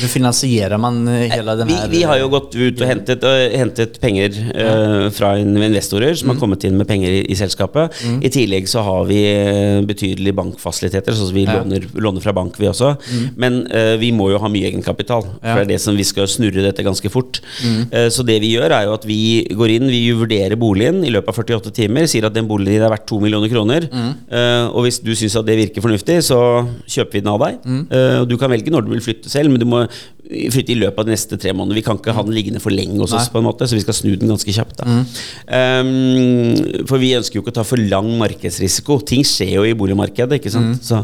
[0.01, 1.87] hur finansierar man eh, hela den Vi, här...
[1.89, 6.39] vi har jo gått ut og hentet, og hentet penger uh, fra investorer som har
[6.41, 7.97] kommet inn med penger i, i selskapet.
[8.21, 9.19] I tillegg så har vi
[9.87, 12.93] betydelige bankfasiliteter, så vi låner, låner fra bank, vi også.
[13.35, 15.57] Men uh, vi må jo ha mye egenkapital, for Ja.
[15.61, 17.41] det er det som vi skal snurre dette ganske fort.
[17.91, 19.19] Uh, så det vi gjør, er jo at vi
[19.57, 22.93] går inn, vi vurderer boligen i løpet av 48 timer, sier at den boligen er
[22.93, 23.89] verdt 2 millioner kroner,
[24.31, 26.37] Eh, og hvis du syns at det virker fornuftig, så
[26.89, 27.57] kjøper vi den av deg.
[27.91, 29.89] Eh, og du kan velge når du vil flytte selv, men du må uma
[30.31, 31.79] flytte i løpet av de neste tre månedene.
[31.79, 33.33] Vi kan ikke ha den liggende for lenge hos oss, Nei.
[33.33, 34.81] på en måte, så vi skal snu den ganske kjapt.
[34.81, 34.97] Da.
[35.81, 38.99] Um, for vi ønsker jo ikke å ta for lang markedsrisiko.
[39.07, 40.81] Ting skjer jo i boligmarkedet, ikke sant.
[40.85, 41.01] Så,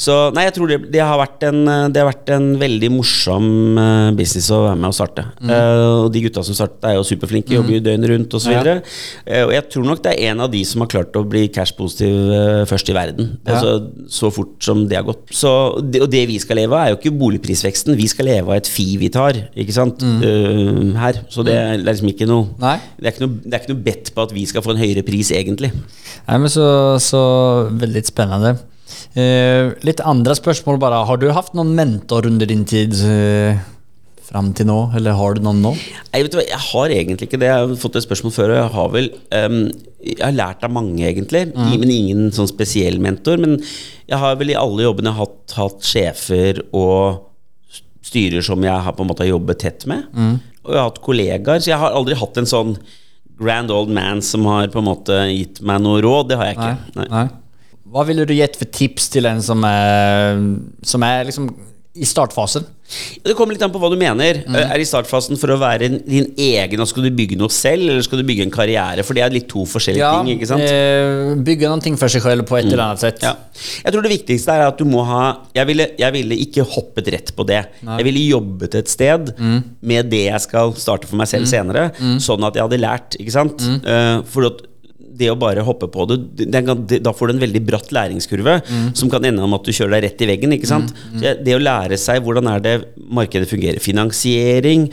[0.00, 1.62] så nei, jeg tror det, det, har vært en,
[1.94, 5.26] det har vært en veldig morsom eh, business å være med og starte.
[5.44, 8.54] Eh, og de gutta som startet, er jo superflinke, jobber jo døgnet rundt osv.
[8.54, 8.78] Ja.
[9.28, 11.46] Uh, og jeg tror nok det er en av de som har klart å bli
[11.54, 13.34] cash-positiv uh, først i verden.
[13.44, 13.56] Ja.
[13.56, 15.26] Altså så fort som det har gått.
[15.34, 15.50] Så,
[15.82, 17.96] det, og det vi skal leve av, er jo ikke boligprisveksten.
[17.98, 21.22] Vi skal leve av et fi vi tar, ikke sant, eh, her.
[21.32, 22.76] Så det er liksom ikke noe Nei.
[22.98, 24.82] det er ikke noe, det er ikke noe bedt på at vi skal få en
[24.82, 25.72] høyere pris, egentlig.
[26.28, 26.66] Nei, men så,
[27.02, 27.24] så
[27.70, 28.56] veldig spennende.
[29.14, 31.04] Uh, litt andre spørsmål bare.
[31.06, 33.60] Har du haft noen mentor under din tid eh,
[34.26, 34.78] fram til nå?
[34.98, 35.74] Eller har du noen nå?
[36.10, 37.50] Jeg, vet hva, Jeg har egentlig ikke det.
[37.52, 38.54] Jeg har fått et spørsmål før.
[38.54, 39.60] og Jeg har vel um,
[40.02, 41.44] Jeg har lært av mange, egentlig.
[41.54, 41.76] mm.
[41.78, 43.38] Men ingen sånn spesiell mentor.
[43.42, 43.60] Men
[44.10, 47.22] jeg har vel i alle jobbene hatt, hatt sjefer og
[48.04, 50.04] styrer som jeg har på en måte jobbet tett med.
[50.64, 52.74] Og jeg har hatt kollegaer, så jeg har aldri hatt en sånn
[53.40, 56.28] grand old man som har på en måte gitt meg noe råd.
[56.30, 56.74] Det har jeg ikke.
[57.00, 57.08] Nei.
[57.10, 57.24] Nei.
[57.94, 60.38] Hva ville du gitt for tips til en som er,
[60.86, 61.50] som er liksom
[61.94, 62.64] i startfasen?
[63.24, 64.40] Det kommer litt an på hva du mener.
[64.50, 68.02] Er i startfasen for å være din egen, og skal du bygge noe selv, eller
[68.04, 69.04] skal du bygge en karriere?
[69.06, 70.64] For det er litt to forskjellige ting, ikke sant?
[70.66, 73.22] eh, bygga någonting for seg selv på ett eller annet sett.
[73.24, 73.36] Ja.
[73.86, 75.22] Jeg tror det viktigste er at du må ha
[75.54, 77.62] Jeg ville, jeg ville ikke hoppet rett på det.
[77.86, 81.88] Jeg ville jobbet et sted med det jeg skal starte for meg selv senere,
[82.20, 83.62] sånn at jeg hadde lært, ikke sant?
[83.86, 84.64] Uh, for at
[85.16, 86.16] det å bare hoppe på det,
[86.50, 88.54] det det- da får du en veldig bratt læringskurve
[88.94, 90.52] som kan ende om at du kjører deg rett i veggen.
[90.52, 90.92] ikke sant?
[91.16, 92.74] Så jeg- Det å lære seg hvordan er det
[93.10, 93.78] markedet fungerer.
[93.80, 94.90] Finansiering,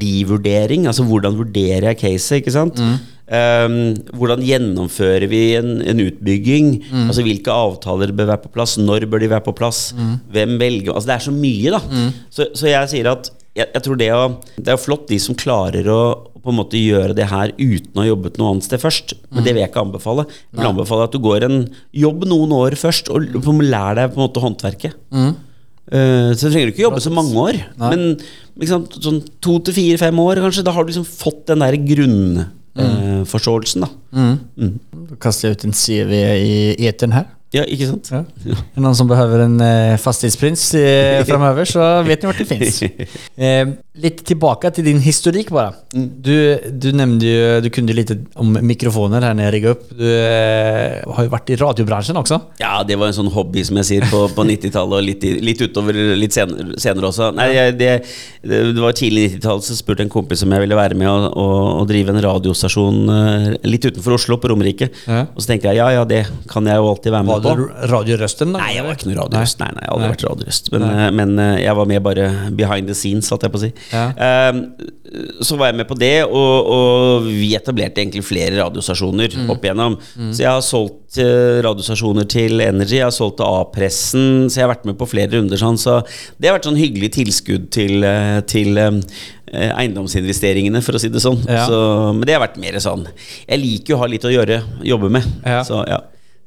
[0.00, 2.80] verdivurdering, altså hvordan vurderer jeg caset, ikke sant?
[3.26, 6.68] Um, hvordan gjennomfører vi en, en utbygging?
[7.08, 8.76] Altså Hvilke avtaler bør være på plass?
[8.78, 9.80] Når bør de være på plass?
[10.32, 11.80] Hvem velger Altså Det er så mye, da.
[12.30, 14.24] Så, så jeg sier at jeg, jeg tror det, å,
[14.60, 16.00] det er flott de som klarer å
[16.46, 19.16] på en måte gjøre det her uten å ha jobbet noe annet sted først.
[19.34, 20.22] Men det vil jeg ikke anbefale.
[20.52, 21.56] Jeg vil anbefale at du går en
[21.98, 23.26] jobb noen år først, og
[23.66, 24.94] lær deg på en måte håndverket.
[25.90, 28.04] Eh, så trenger du ikke jobbe så mange år, men
[28.62, 30.64] liksom, sånn to til fire-fem år kanskje.
[30.66, 33.90] Da har du liksom fått den der grunnforståelsen, da.
[35.10, 37.26] Då kaster jeg ut en CV i eteren här.
[37.54, 38.08] Ja, ikke sant?
[38.10, 38.24] Ja.
[38.74, 42.82] Det någon som behøver en eh, fastighetsprins eh, framover, så vet ni hvor det fins.
[43.36, 43.68] Eh,
[44.00, 45.74] litt tilbake til din historik bare.
[45.92, 46.32] Du,
[46.72, 48.08] du nevnte jo du kunde litt
[48.40, 49.90] om mikrofoner her nede jag riggade upp.
[49.98, 52.38] Du eh, har jo vært i radiobransjen også.
[52.62, 55.36] Ja, det var en sånn hobby, som jeg sier, på, på 90-tallet, og litt, i-
[55.44, 57.28] litt utover litt senere, senere også.
[57.36, 57.90] Nei, jeg, det,
[58.40, 61.28] det, det var tidlig 90-tall, så spurte en kompis om jeg ville være med og,
[61.36, 64.90] og, og drive en radiostasjon eh, litt utenfor Oslo, på Romerike.
[65.04, 65.26] Ja.
[65.34, 67.88] Og så tenkte jeg ja, ja, det kan jeg jo alltid være med du på.
[67.92, 68.58] radiorösten då?
[68.60, 69.58] Nei, jeg var ikke noe radiorøst.
[69.60, 70.70] Nei, nei, jeg har aldri vært radiorøst.
[70.72, 73.64] Men, eh, men eh, jeg var med bare behind the scenes, satt jeg på å
[73.66, 73.72] si.
[73.92, 74.06] Ja.
[74.50, 74.62] Um,
[75.46, 79.50] så var jeg med på det, og, og vi etablerte egentlig flere radiostasjoner Mm.
[79.52, 79.94] opp igjennom.
[80.32, 84.66] Så jeg har solgt eh, radiostasjoner til Energy, jeg har solgt til A-pressen, så jeg
[84.66, 85.78] har vært med på flere runder sånn.
[85.80, 86.00] Så
[86.40, 88.04] det har vært sånn hyggelig tilskudd til,
[88.50, 88.98] til eh,
[89.78, 91.38] eiendomsinvesteringene, for å si det sånn.
[91.48, 91.64] Ja.
[91.68, 91.78] Så,
[92.16, 93.06] men det har vært mer sånn
[93.46, 95.26] Jeg liker jo å ha litt å gjøre, jobbe med.
[95.46, 95.62] Ja.
[95.66, 96.00] Så ja.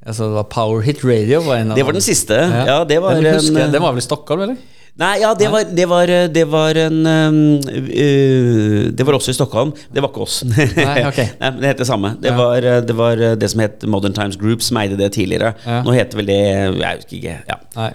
[0.05, 2.35] Alltså det var Power Hit Radio var en av Det var den siste.
[2.67, 4.59] Ja, det var jeg husker en, den var vel i Stockholm eller?
[4.99, 9.71] Nei, ja, det var, det var, det var en uh, Det var også i Stockholm.
[9.93, 10.41] Det var ikke oss.
[10.49, 11.29] Nei, okay.
[11.39, 12.13] Nei, det het det samme.
[12.19, 12.35] Det, Ja.
[12.39, 15.53] var, det var det som het Modern Times Group, som eide det tidligere.
[15.65, 15.81] Ja.
[15.85, 17.37] Nå heter vel det Jeg husker ikke.
[17.47, 17.89] Ja.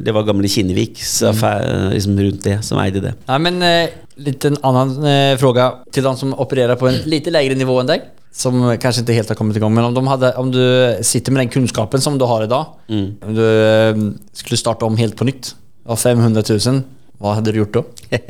[0.00, 1.92] Det var gamle Kinnevik Mm.
[1.92, 3.14] liksom rundt det, som eide det.
[3.28, 3.88] Nei, men uh,
[4.24, 7.90] litt en annen uh, fråga til han som opererer på en lite lägre nivå enn
[7.90, 8.00] dig.
[8.36, 9.72] Som kanskje ikke helt har kommet i gang.
[9.72, 10.60] Men om, de hadde, om du
[11.06, 13.06] sitter med den kunnskapen som du har i dag, Mm.
[13.24, 14.02] om du eh,
[14.36, 15.54] skulle starte om helt på nytt
[15.88, 16.82] av 500 000,
[17.18, 17.84] hva hadde du gjort da?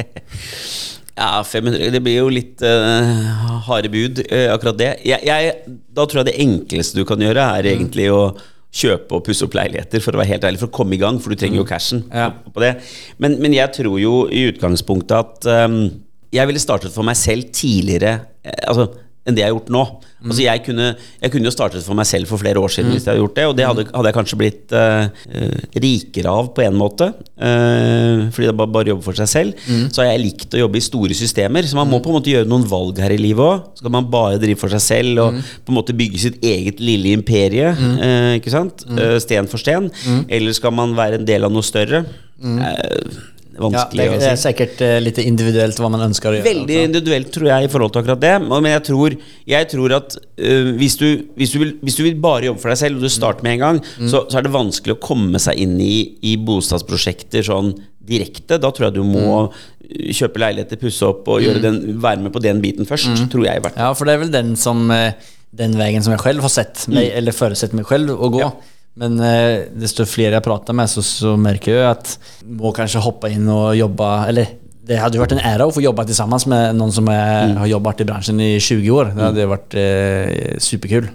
[1.17, 4.91] Ja, 500 Det blir jo litt uh, harde bud, uh, akkurat det.
[5.09, 5.55] Jeg, jeg,
[5.97, 7.57] da tror jeg det enkleste du kan gjøre, Mm.
[7.57, 8.21] er egentlig å
[8.77, 11.17] kjøpe og pusse opp leiligheter, for å være helt ærlig, for å komme i gang,
[11.23, 12.13] for du trenger jo cashen Mm.
[12.21, 12.27] Ja.
[12.53, 12.75] på, det.
[13.19, 15.79] Men, men jeg tror jo i utgangspunktet at um,
[16.37, 18.19] jeg ville startet for meg selv tidligere
[18.69, 18.91] altså,
[19.27, 19.85] enn det jeg har gjort nå.
[20.17, 20.31] Mm.
[20.31, 20.85] Altså, jeg, kunne,
[21.23, 23.35] jeg kunne jo startet for meg selv for flere år siden hvis jeg hadde gjort
[23.37, 27.11] det, og det hadde, hadde jeg kanskje blitt eh, rikere av på en måte.
[27.37, 29.61] uh, fordi det bare, bare jobber for seg selv.
[29.69, 29.85] Mm.
[29.93, 32.33] Så har jeg likt å jobbe i store systemer, så man må på en måte
[32.33, 33.69] gjøre noen valg her i livet òg.
[33.83, 35.43] Skal man bare drive for seg selv og Mm.
[35.67, 38.87] på en måte bygge sitt eget lille imperie, uh, ikke sant?
[38.89, 39.03] Mm.
[39.21, 39.91] Sten for sten?
[40.29, 42.05] Eller skal man være en del av noe større?
[43.57, 46.47] Eh, Ja, det, det er sikkert uh, litt individuelt hva man ønsker å gjøre.
[46.47, 46.87] Veldig også.
[46.91, 48.35] individuelt, tror jeg, i forhold til akkurat det.
[48.45, 49.17] Men jeg tror,
[49.53, 51.09] jeg tror at uh, hvis, du,
[51.41, 53.57] hvis, du vil, hvis du vil bare jobbe for deg selv, og du starter med
[53.57, 55.95] en gang, så, så er det vanskelig å komme seg inn i,
[56.27, 57.75] i bostadsprosjekter sånn
[58.07, 58.61] direkte.
[58.63, 60.13] Da tror jeg du må mm.
[60.17, 63.27] kjøpe leiligheter, pusse opp og gjøre den, være med på den biten først.
[63.33, 63.89] Tror jeg i hvert fall.
[63.89, 65.13] Ja, for det er vel den, som, eh,
[65.57, 68.43] den veien som jeg selv har sett meg, eller forutsett meg selv å gå.
[68.45, 68.55] Ja.
[69.01, 72.15] Men eh, desto flere jeg prater med, så, så merker jeg at
[72.49, 74.55] må kanskje hoppe inn og jobbe Eller
[74.87, 77.67] det hadde jo vært en ære å få jobbe sammen med noen som er, har
[77.67, 79.09] jobbet i bransjen i 20 år.
[79.17, 81.09] Det hadde vært eh, superkul.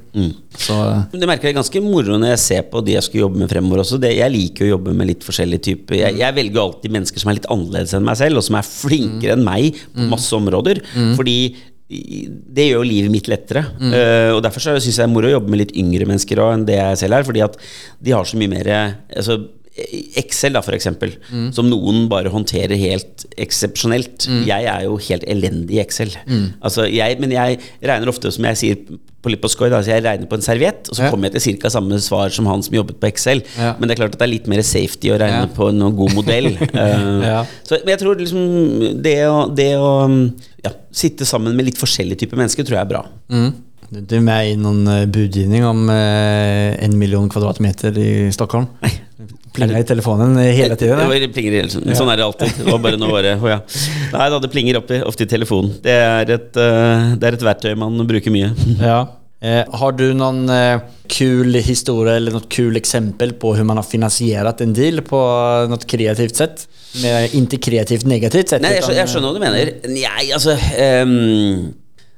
[0.59, 0.75] Så
[1.13, 3.85] Det merker jeg ganske moro når jeg ser på de jeg skal jobbe med fremover
[3.85, 3.99] også.
[4.03, 6.01] Det, jeg liker å jobbe med litt forskjellige typer.
[6.01, 8.67] Jeg, jeg velger alltid mennesker som er litt annerledes enn meg selv, og som er
[8.67, 10.83] flinkere enn meg på masse områder.
[11.15, 11.37] Fordi
[11.91, 13.65] det gjør jo livet mitt lettere.
[13.83, 16.57] Eh, og Derfor syns jeg det er moro å jobbe med litt yngre mennesker også,
[16.57, 17.27] enn det jeg selv er.
[17.27, 17.57] Fordi at
[17.99, 19.41] de har så mye mer altså,
[20.19, 21.13] Excel, da, for eksempel,
[21.55, 24.25] som noen bare håndterer helt eksepsjonelt.
[24.47, 26.11] Jeg er jo helt elendig i Excel.
[26.59, 30.25] Altså, jeg, men jeg regner ofte, som jeg sier på skoj, da, så jeg regner
[30.27, 31.09] på en serviett, og så Ja.
[31.13, 31.69] kommer jeg til ca.
[31.69, 33.43] samme svar som han som jobbet på Excel.
[33.55, 33.75] Ja.
[33.79, 35.55] Men det er klart at det er litt mer safety å regne Ja.
[35.55, 36.51] på en god modell.
[36.57, 37.45] uh, Ja.
[37.63, 39.91] så, men jeg tror liksom det å, det å
[40.65, 43.05] ja, sitte sammen med litt forskjellige typer mennesker tror jeg er bra.
[43.29, 43.51] mm.
[43.91, 48.69] Du er med i noen eh, budgivning om eh, en million kvadratmeter i Stockholm?
[49.51, 50.95] Plinga i telefonen hele tiden?
[50.95, 51.07] Det da?
[51.11, 51.95] var plinger hele tiden.
[51.97, 52.53] Sånn er det alltid.
[52.61, 53.57] Det var bare noe bare, oh ja.
[54.13, 55.73] Nei da, det plinger oppi, ofte i telefonen.
[55.83, 58.53] Det er, et, eh, det er et verktøy man bruker mye.
[58.91, 59.01] Ja.
[59.41, 63.87] Eh, har du noen eh, kul historie eller noe kul eksempel på hvordan man har
[63.87, 65.21] finansiert en deal på
[65.71, 66.67] noe kreativt sett?
[67.01, 68.61] Med, ikke kreativt negativt sett.
[68.61, 69.71] Nei, jeg, skjønner, jeg skjønner hva du mener.
[69.89, 71.71] Nei, altså ehm,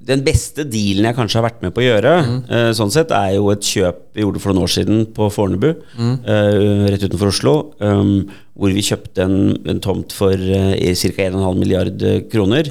[0.03, 2.13] Den beste dealen jeg kanskje har vært med på å gjøre,
[2.51, 5.69] eh, sånn sett, er jo et kjøp vi gjorde for noen år siden på Fornebu,
[5.71, 11.29] eh, rett utenfor Oslo, um, hvor vi kjøpte en, en tomt for uh, ca.
[11.29, 12.69] 1,5 milliard kroner.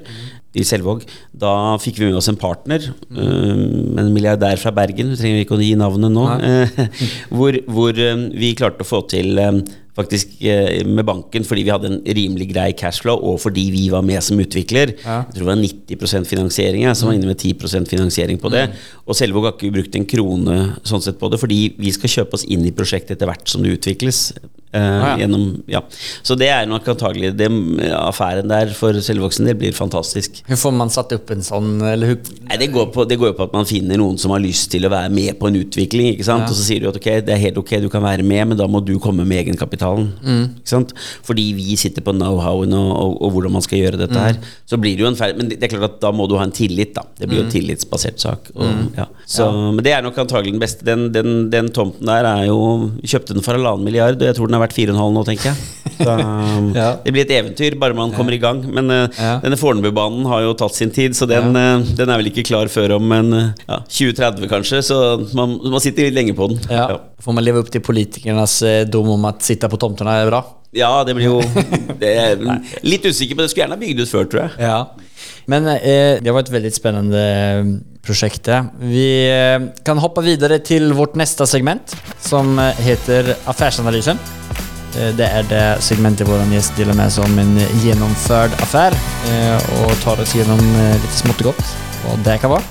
[0.52, 1.06] I Selvåg.
[1.32, 5.56] Da fikk vi med oss en partner, um, en milliardær fra Bergen, vi trenger ikke
[5.56, 6.82] å gi navnet nå, eh,
[7.36, 9.62] hvor, hvor um, vi klarte å få til eh,
[9.96, 14.04] faktisk eh, med banken fordi vi hadde en rimelig grei cashflow, og fordi vi var
[14.06, 14.94] med som utvikler.
[15.04, 15.22] Ja.
[15.28, 18.68] Jeg tror det var 90% finansiering, jeg, som var inne med 10% finansiering på det.
[19.06, 22.38] Og Selvåg har ikke brukt en krone sånn sett på det, fordi vi skal kjøpe
[22.38, 24.30] oss inn i prosjektet etter hvert som det utvikles.
[24.72, 25.18] Eh, ja.
[25.20, 25.82] gjennom, ja.
[26.24, 27.48] Så det er nok antagelig det,
[27.92, 30.40] affæren der for Selvåg sin del blir fantastisk.
[30.46, 31.74] Hvordan får man satt opp en sånn?
[31.84, 32.14] eller?
[32.46, 34.70] Nei, det, går på, det går jo på at man finner noen som har lyst
[34.72, 36.14] til å være med på en utvikling.
[36.14, 36.48] Ikke sant?
[36.48, 38.60] Og så sier du at ok, det er helt ok, du kan være med, men
[38.62, 39.81] da må du komme med egenkapitalen.
[40.60, 40.94] Ikke sant?
[41.26, 44.38] Fordi vi sitter på know-howen og, og, og hvordan man skal gjøre dette her.
[44.68, 46.46] Så blir det jo en feil Men det er klart at da må du ha
[46.46, 47.04] en tillit, da.
[47.18, 48.52] Det blir jo en tillitsbasert sak.
[48.54, 49.08] Og, ja.
[49.26, 50.86] Så, Men det er nok antagelig den beste.
[50.86, 52.60] Den, den, den tomten der er jo
[53.02, 55.81] Kjøpte den for halvannen milliard, og jeg tror den er verdt 4,5 nå, tenker jeg.
[55.98, 56.16] Så,
[56.74, 56.88] Ja.
[57.04, 58.62] Det blir et eventyr, bare man kommer i gang.
[58.72, 59.34] Men uh, Ja.
[59.42, 62.70] denne Fornebubanen har jo tatt sin tid, så den, uh, den er vel ikke klar
[62.72, 64.82] før om en eh, ja, 2030 kanskje.
[64.86, 64.98] Så
[65.36, 66.60] man, man sitter litt lenge på den.
[66.70, 66.88] Ja.
[67.22, 70.42] Får man leve opp til politikernas eh, dom om at sitte på tomtene er bra?
[70.72, 71.40] Ja, det blir jo
[72.00, 72.42] det er,
[72.86, 73.50] Litt usikker på det.
[73.52, 74.52] Skulle gjerne ha bygd ut før, tror jeg.
[74.64, 74.78] Ja.
[75.50, 77.22] Men eh, det var et veldig spennende
[78.02, 78.48] prosjekt.
[78.82, 84.18] Vi eh, kan hoppe videre til vårt neste segment som eh, heter Affärsanalysen.
[84.96, 88.96] Eh, Det er det segmentet vår gäst deler med seg om en gjennomført affære
[89.82, 90.60] og tar oss gjennom
[91.02, 91.74] litt smått og godt
[92.04, 92.64] hva det kan være.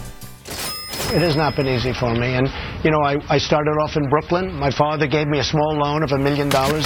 [1.13, 2.35] It has not been easy for me.
[2.37, 2.47] And,
[2.83, 4.57] you know, I, I started off in Brooklyn.
[4.57, 6.85] My father gave me a small loan of a million dollars.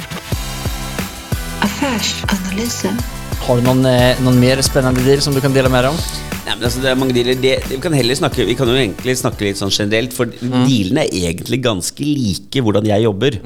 [1.62, 3.24] Affärsanalysen.
[3.43, 3.84] Har du noen,
[4.26, 6.00] noen mer spennende deal som du kan dele med dig om?
[6.45, 8.76] Nei, men altså, det er mange dealer det, Vi kan heller snakke Vi kan jo
[8.78, 13.39] egentlig snakke litt sånn generelt, for dealene er egentlig ganske like hvordan jeg jobber.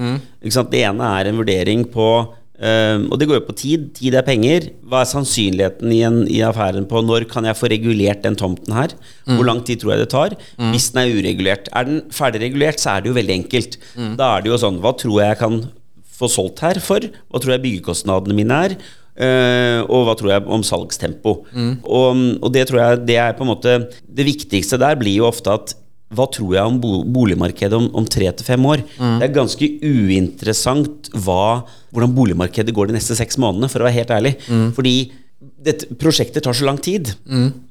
[0.44, 0.72] Ikke sant?
[0.74, 3.88] Det ene er en vurdering på um, og det går jo på tid.
[3.96, 4.70] Tid er penger.
[4.88, 8.76] Hva er sannsynligheten i, en, i affæren på når kan jeg få regulert den tomten
[8.76, 8.96] her?
[9.32, 10.36] Hvor lang tid tror jeg det tar?
[10.70, 11.72] Hvis den er uregulert.
[11.76, 13.80] Er den ferdig regulert, så er det jo veldig enkelt.
[14.20, 15.62] Da er det jo sånn Hva tror jeg jeg kan
[16.20, 17.00] få solgt her for?
[17.32, 18.74] Hva tror jeg byggekostnadene mine er?
[19.20, 21.34] Eh, og hva tror jeg om salgstempo?
[21.84, 23.74] Og, og det tror jeg det er på en måte
[24.08, 25.74] Det viktigste der blir jo ofte at
[26.16, 26.80] hva tror jeg om
[27.14, 28.82] boligmarkedet om, om tre til fem år?
[29.20, 33.98] Det er ganske uinteressant hva, hvordan boligmarkedet går de neste seks månedene, for å være
[34.00, 34.32] helt ærlig.
[34.74, 34.96] Fordi
[35.40, 37.14] dette prosjektet tar så lang tid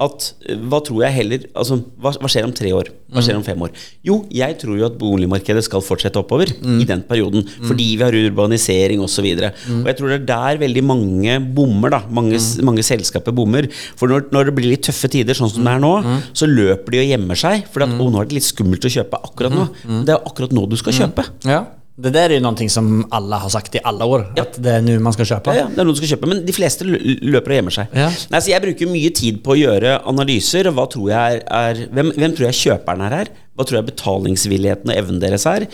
[0.01, 2.89] at eh, hva tror jeg heller altså, hva, hva skjer om tre år?
[3.13, 3.71] Hva skjer om fem år?
[4.05, 6.49] Jo, jeg tror jo at boligmarkedet skal fortsette oppover
[6.81, 7.45] i den perioden.
[7.69, 9.25] Fordi vi har urbanisering osv.
[9.37, 11.91] Og, så og jeg tror det er der veldig mange bommer.
[11.91, 13.69] da Mange, s- mange selskaper bommer.
[13.97, 15.93] For når, når det blir litt tøffe tider, sånn som det er nå,
[16.33, 17.67] så løper de og gjemmer seg.
[17.73, 19.69] For at, å, nå er det litt skummelt å kjøpe akkurat nå.
[20.09, 21.25] Det er akkurat nå du skal kjøpe.
[21.45, 21.65] Ja.
[21.99, 24.29] Det der er jo noe som alle har sagt i alle år.
[24.39, 24.45] Ja.
[24.47, 25.55] at det er nå man skal kjøpe.
[25.57, 27.99] Ja, ja, det er noe du skal kjøpe, men de fleste løper og gjemmer seg.
[27.99, 28.07] Ja.
[28.31, 30.71] Nei, så jeg bruker mye tid på å gjøre analyser.
[30.75, 33.35] Hva tror jeg er, hvem, hvem tror jeg kjøperen er her?
[33.59, 35.65] Hva tror jeg betalingsvilligheten og evnen deres er?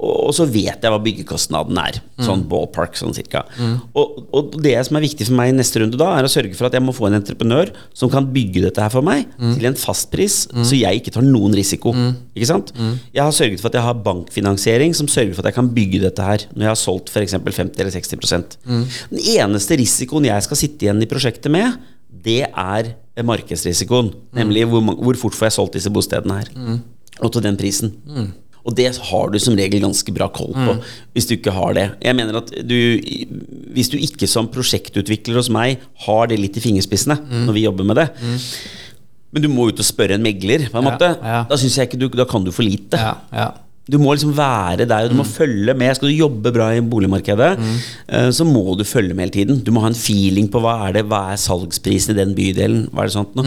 [0.00, 1.98] Og, og så vet jeg hva byggekostnaden er.
[2.24, 3.42] Sånn ballpark, sånn cirka.
[3.92, 6.56] Og, og det som er viktig for meg i neste runde da, er å sørge
[6.56, 9.68] for at jeg må få en entreprenør som kan bygge dette her for meg til
[9.68, 11.92] en fast pris, så jeg ikke tar noen risiko.
[12.32, 12.72] Ikke sant?
[13.12, 16.02] Jeg har sørget for at jeg har bankfinansiering som sørger for at jeg kan bygge
[16.04, 17.36] dette her når jeg har solgt f.eks.
[17.36, 18.16] 50 eller 60
[18.64, 18.84] mm.
[19.12, 21.76] Den eneste risikoen jeg skal sitte igjen i prosjektet med,
[22.24, 24.12] det er markedsrisikoen.
[24.34, 26.50] Nemlig hvor, hvor fort får jeg solgt disse bostedene her.
[27.22, 27.92] Og til den prisen.
[28.64, 30.76] Og det har du som regel ganske bra koll på,
[31.12, 31.84] hvis du ikke har det.
[32.00, 32.78] Jeg mener at du,
[33.76, 37.84] Hvis du ikke som prosjektutvikler hos meg har det litt i fingerspissene når vi jobber
[37.90, 38.08] med det,
[39.34, 41.40] men du må ut og spørre en megler, på en måte, ja.
[41.50, 43.00] da synes jeg ikke du, da kan du for lite.
[43.00, 43.48] Ja, ja.
[43.90, 45.92] Du må liksom være der, og du må følge med.
[45.96, 48.30] Skal du jobbe bra i boligmarkedet, mm.
[48.32, 49.58] så må du følge med hele tiden.
[49.60, 52.86] Du må ha en feeling på hva er det, hva er salgsprisen i den bydelen.
[52.92, 53.44] Hva er det sånt nå?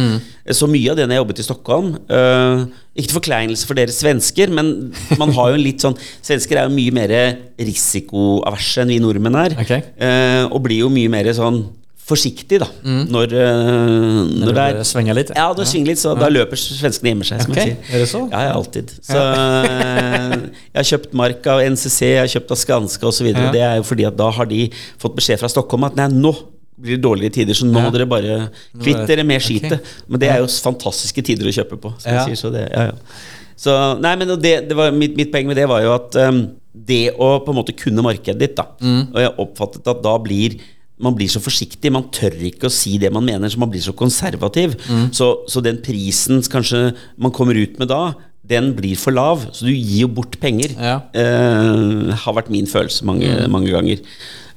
[0.53, 2.61] Så mye av det når jeg jobbet i Stockholm uh,
[2.95, 6.69] Ikke til forkleinelse for dere svensker, men man har jo en litt sånn Svensker er
[6.69, 7.15] jo mye mer
[7.57, 9.57] risikoaverse enn vi nordmenn er.
[9.65, 9.83] Okay.
[9.99, 11.63] Uh, og blir jo mye mer sånn
[12.07, 12.67] forsiktig, da.
[12.87, 15.31] Når, eh, når, det det er svinger litt.
[15.35, 17.73] Ja, når det svinger litt, så da løper svenskene hjemme seg, som okay.
[17.73, 17.95] jeg sier.
[17.95, 18.21] er det så?
[18.31, 18.93] Ja, ja, alltid.
[19.03, 20.35] Så eh,
[20.71, 23.27] jeg har kjøpt mark av NCC, jeg har kjøpt av Skanska osv.
[23.33, 23.49] Ja.
[23.53, 24.61] Det er jo fordi at da har de
[25.01, 26.31] fått beskjed fra Stockholm at nei, nå
[26.77, 28.37] blir det dårlige tider, så nå må dere bare
[28.77, 29.79] kvitt dere med skitet.
[29.79, 30.05] Okay.
[30.07, 31.91] Men det er jo fantastiske tider å kjøpe på.
[31.97, 32.21] Som Ja.
[32.21, 33.35] jeg sier, så det, ja, ja.
[33.57, 36.43] Så, nei, men det, det var, mitt, mitt poeng med det var jo at um,
[36.71, 39.07] det å på en måte kunne markedet ditt, da, Mm.
[39.09, 40.59] og jeg oppfattet at da blir
[41.03, 43.83] man blir så forsiktig, man tør ikke å si det man mener, så man blir
[43.85, 44.73] så konservativ.
[44.89, 45.11] Mm.
[45.15, 46.89] Så, så den prisen kanskje
[47.21, 48.15] man kommer ut med da,
[48.47, 49.45] den blir for lav.
[49.53, 50.73] Så du gir jo bort penger.
[50.73, 50.97] Ja.
[51.13, 54.01] Eh, har vært min følelse mange, mange ganger.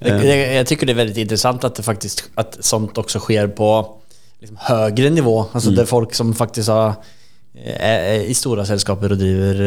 [0.01, 3.51] Jeg, jeg, jeg tycker det er veldig interessant at det faktisk at sånt også skjer
[3.57, 3.71] på
[4.41, 5.35] liksom høyere nivå.
[5.53, 7.01] det er folk som faktisk har,
[7.53, 9.59] i store selskaper og driver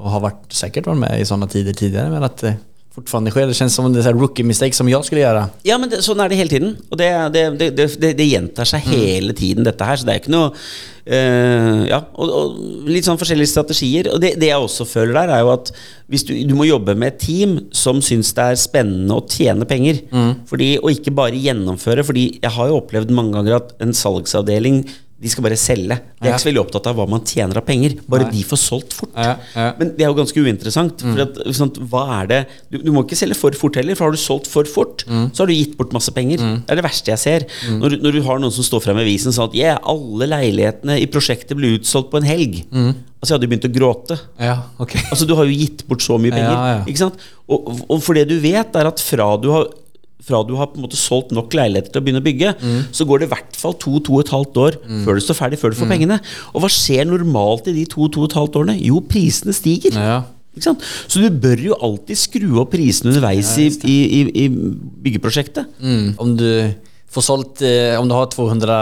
[0.00, 2.56] og har vært, sikkert vært med i sånne tider tidligere, men att det
[2.94, 3.46] fortfarande sker.
[3.46, 5.48] Det känns som här rookie mistake som jag skulle göra.
[5.62, 6.76] Ja, men det, sånn er det hele tiden.
[6.90, 9.98] Og det, det, det, det, det, gjentar seg hele tiden, dette her.
[9.98, 14.12] Så det er ikke noe uh, Ja, og, og litt sånn forskjellige strategier.
[14.14, 15.72] Og det, det jeg også føler der, er jo at
[16.12, 19.66] hvis du, du må jobbe med et team som syns det er spennende å tjene
[19.66, 20.02] penger,
[20.46, 22.04] fordi, og ikke bare gjennomføre.
[22.06, 24.84] Fordi jeg har jo opplevd mange ganger at en salgsavdeling
[25.24, 25.96] de skal bare selge.
[26.20, 27.94] De er ikke så veldig opptatt av hva man tjener av penger.
[28.12, 28.34] Bare Nei.
[28.36, 29.14] de får solgt fort.
[29.16, 29.70] Ja, ja.
[29.78, 31.00] Men det er jo ganske uinteressant.
[31.04, 34.10] For at, sånn, hva er det du, du må ikke selge for fort heller, for
[34.10, 36.38] har du solgt for fort, så har du gitt bort masse penger.
[36.44, 37.46] Det er det verste jeg ser.
[37.80, 40.28] Når, du- når du har noen som står frem i avisen sånn at yeah, alle
[40.28, 42.60] leilighetene i prosjektet ble utsolgt på en helg.
[42.74, 44.18] Altså jeg hadde begynt å gråte.
[44.44, 46.84] Ja, ok Altså Du har jo gitt bort så mye penger.
[46.90, 47.16] Ikke sant?
[47.48, 49.70] Og, og for det du vet, er at fra du har
[50.24, 52.54] fra du har på en måte solgt nok leiligheter til å begynne å bygge,
[52.94, 55.60] så går det i hvert fall to-to og et halvt år før du står ferdig,
[55.60, 56.20] før du får pengene.
[56.54, 58.78] Og hva skjer normalt i de to-to og et halvt årene?
[58.80, 59.96] Jo, prisene stiger.
[59.98, 60.22] Ja.
[60.54, 60.88] Ikke sant?
[61.10, 64.48] Så du bør jo alltid skru opp prisene underveis i, i, i, i
[65.04, 65.72] byggeprosjektet.
[65.82, 66.12] Mm.
[66.22, 66.48] Om du
[67.14, 68.76] får solgt eh, om du har 200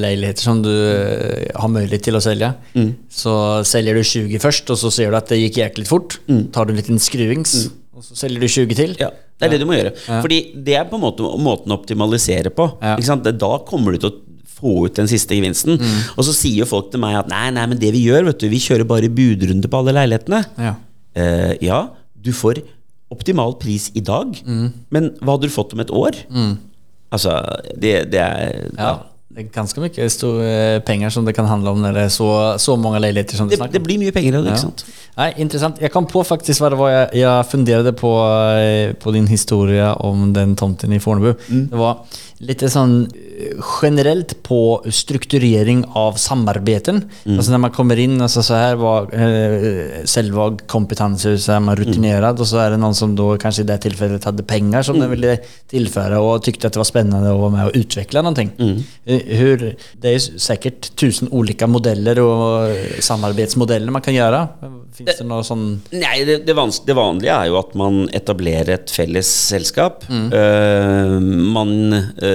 [0.00, 2.52] leiligheter som du eh, har mulighet til å selge,
[3.10, 3.34] så
[3.66, 6.18] selger du 20 først, og så sier du at det gikk jæklig fort.
[6.54, 8.94] Tar du en liten skruvings och så selger du 20 til?
[9.00, 9.08] Ja,
[9.40, 9.92] det er det du må gjøre.
[10.22, 12.66] Fordi det er på en måte måten å optimalisere på.
[12.82, 12.96] Ja.
[13.32, 14.18] Da kommer du til å
[14.56, 15.78] få ut den siste gevinsten.
[15.80, 15.98] Mm.
[16.16, 18.40] Og så sier jo folk til meg at nei, nei, men det vi gjør, vet
[18.40, 20.42] du, vi kjører bare budrunde på alle leilighetene.
[20.60, 20.74] Ja.
[21.16, 21.80] uh, ja,
[22.20, 22.62] du får
[23.12, 24.72] optimal pris i dag, Mm.
[24.90, 26.16] men hva hadde du fått om et år?
[27.14, 27.36] Altså,
[27.78, 28.94] det, det er Ja.
[29.36, 30.52] Det er ganske mye store
[30.88, 33.58] penger som det kan handle om når det er så, så mange leiligheter som det
[33.58, 34.84] Det, om det blir mye penger av det, ikke sant?
[35.18, 38.12] nei interessant jeg kom på faktisk hva det var jeg, jeg funderte på,
[38.56, 41.34] eh, på din historie om den tomten i Fornebu.
[41.68, 42.00] Det var
[42.38, 43.08] lite sånn
[43.82, 47.10] generelt generellt på strukturering av samarbeten.
[47.24, 51.76] Alltså när man kommer in, alltså så här var eh, Selvag kompetanser, så är man
[51.76, 55.00] rutinerad och så är det någon som då kanske i det tillfället hade pengar som
[55.00, 58.50] den ville tillföra och tyckte att det var spännande att vara med och utveckla någonting.
[58.58, 58.82] Mm.
[59.26, 64.48] Hur, det är ju säkert tusen olika modeller och samarbeidsmodeller samarbetsmodeller man kan göra.
[64.94, 65.82] Finns det någon sån...
[65.90, 70.04] Nei, det, det, vans det vanlige er jo at man etablerer et felles selskap.
[70.08, 72.25] Uh, man eh,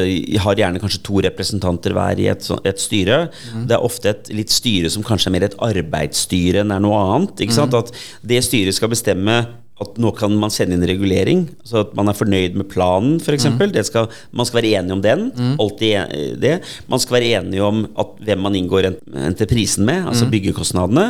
[0.43, 3.23] har gjerne kanskje to representanter hver i et, et styre.
[3.67, 7.01] Det er ofte et litt styre som kanskje er mer et arbeidsstyre enn er noe
[7.01, 7.43] annet.
[7.43, 7.77] Ikke sant?
[7.77, 7.93] At
[8.27, 9.41] det styret skal bestemme
[9.81, 13.47] at nå kan man sende inn regulering, så at man er fornøyd med planen f.eks.
[13.49, 13.79] Mm.
[13.87, 15.23] skal, man skal være enige om den.
[15.61, 16.59] Alltid det.
[16.91, 21.07] Man skal være enige om at, hvem man inngår entreprisen med, altså byggekostnadene.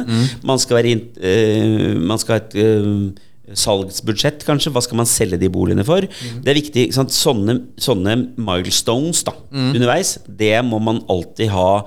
[0.48, 3.28] Man skal, være, eh, man skal ha et eh,
[3.58, 4.72] salgsbudsjett, kanskje.
[4.76, 6.06] Hva skal man selge de boligene for?
[6.06, 6.88] Det er viktig.
[6.96, 11.86] Sånne, sånne milestones da, underveis, det må man alltid ha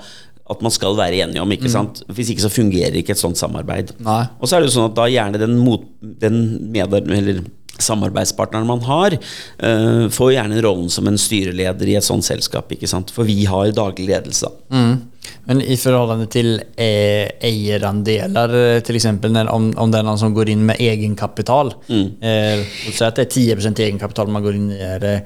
[0.51, 1.53] at man skal være enige om.
[1.55, 2.03] ikke sant?
[2.13, 3.95] Hvis ikke så fungerer ikke et sånt samarbeid.
[4.05, 4.27] Nei.
[4.39, 7.41] Og så er det jo sånn at da gjerne den, mot, den eller
[7.81, 12.71] samarbeidspartneren man har, uh, får gjerne rollen som en styreleder i et sånt selskap.
[12.77, 13.11] ikke sant?
[13.15, 14.51] For vi har daglig ledelse.
[14.51, 14.85] da.
[15.45, 20.19] Men i förhållande till eierandeler ägarandelar, eh, till exempel när, om, om det är någon
[20.19, 21.75] som går in med egenkapital.
[21.89, 24.79] Eh, si at att det är 10% egenkapital man går in i.
[24.81, 25.23] Är det,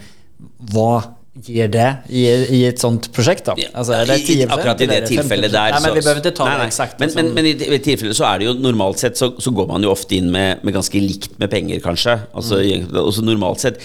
[0.59, 1.03] vad
[1.45, 3.55] gir det i, i et sånt prosjekt, da?
[3.75, 5.09] Altså, är det I- Akkurat i det det 50%?
[5.09, 6.99] tilfellet der nei, men vi behøver ikke ta Nei, det eksakt.
[6.99, 9.69] Men, men, men i det tilfellet så er det jo normalt sett så, så går
[9.71, 12.19] man jo ofte inn med, med ganske likt med penger, kanskje.
[12.35, 13.25] Altså, Mm.
[13.25, 13.79] normalt sett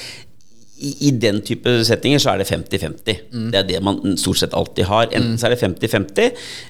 [0.84, 3.20] i, I den type settinger så er det 50-50.
[3.32, 3.48] Mm.
[3.54, 5.08] Det er det man stort sett alltid har.
[5.16, 6.26] Enten så er det 50-50,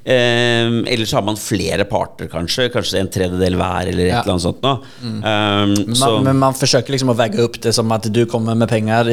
[0.06, 2.70] eh, eller så har man flere parter, kanskje.
[2.74, 4.22] Kanskje en tredjedel hver, eller et Ja.
[4.22, 4.80] eller annet sånt noe.
[5.04, 8.56] Eh, så, man, men man forsøker liksom Å vegge opp det som at du kommer
[8.58, 9.10] med penger,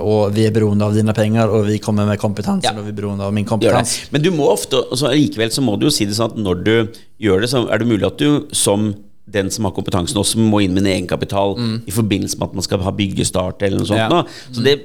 [0.00, 2.72] og vi er beroende av dine penger, og vi kommer med kompetanse, Ja.
[2.76, 4.08] og vi er beroende av min kompetanse.
[4.12, 6.64] Men du må ofte, så likevel så må du jo si det sånn at når
[6.64, 6.74] du
[7.20, 8.94] gjør det, så er det mulig at du som
[9.32, 11.56] den som har kompetansen også må inn med en egenkapital
[11.86, 14.02] i forbindelse med at man skal ha byggestart eller noe sånt.
[14.02, 14.08] Ja.
[14.10, 14.24] nå.
[14.54, 14.76] Så det,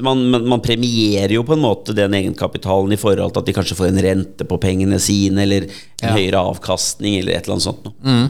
[0.00, 3.78] man, man, premierer jo på en måte den egenkapitalen i forhold til at de kanskje
[3.78, 6.12] får en rente på pengene sine, eller en Ja.
[6.14, 7.84] høyere avkastning, eller et eller annet sånt.
[7.84, 8.28] noe.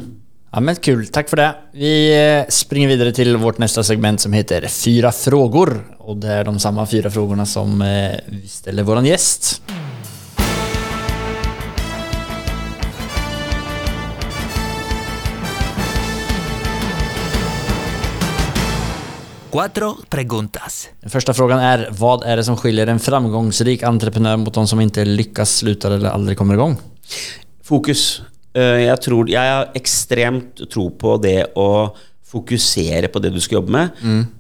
[0.49, 1.49] Ja men kul, Takk for det.
[1.77, 5.75] Vi eh, springer videre til vårt neste segment som heter Fyra frågor.
[6.01, 9.61] Og det er de samme fyra frågorna som eh, vi ställer vår gäst.
[19.51, 20.89] Cuatro preguntas.
[21.01, 24.81] Den första frågan är, vad är det som skiljer en framgångsrik entreprenör mot de som
[24.81, 26.77] inte lyckas, slutar eller aldrig kommer igång?
[27.65, 28.23] Fokus.
[28.55, 31.95] Eh, Jeg, tror, jeg har ekstremt tro på det å
[32.29, 33.89] fokusere på det du skal jobbe med,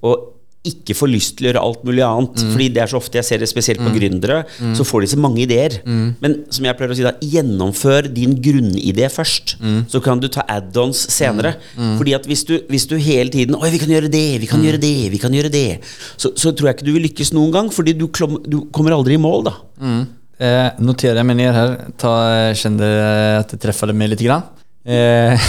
[0.04, 0.34] og
[0.66, 2.42] ikke får lyst til å gjøre alt mulig annet.
[2.52, 4.40] Fordi det er så ofte jeg ser det spesielt på gründere,
[4.76, 5.78] så får de så mange ideer.
[5.86, 9.56] Men som jeg pleier å si da, gjennomfør din grunnidé først.
[9.90, 11.56] Så kan du ta add-ons senere.
[11.76, 14.62] Fordi at hvis du, hvis du hele tiden Oi, vi kan gjøre det, vi kan
[14.64, 15.66] gjøre det, vi kan gjøre det.
[16.16, 18.96] Så, så tror jeg ikke du vil lykkes noen gang, fordi du, klom, du kommer
[18.96, 19.56] aldri i mål, da.
[20.38, 21.74] Eh, noterer jeg meg ned her.
[21.98, 22.12] Ta,
[22.58, 24.42] kjenner at eh, att det med litt grann.
[24.84, 25.34] Eh,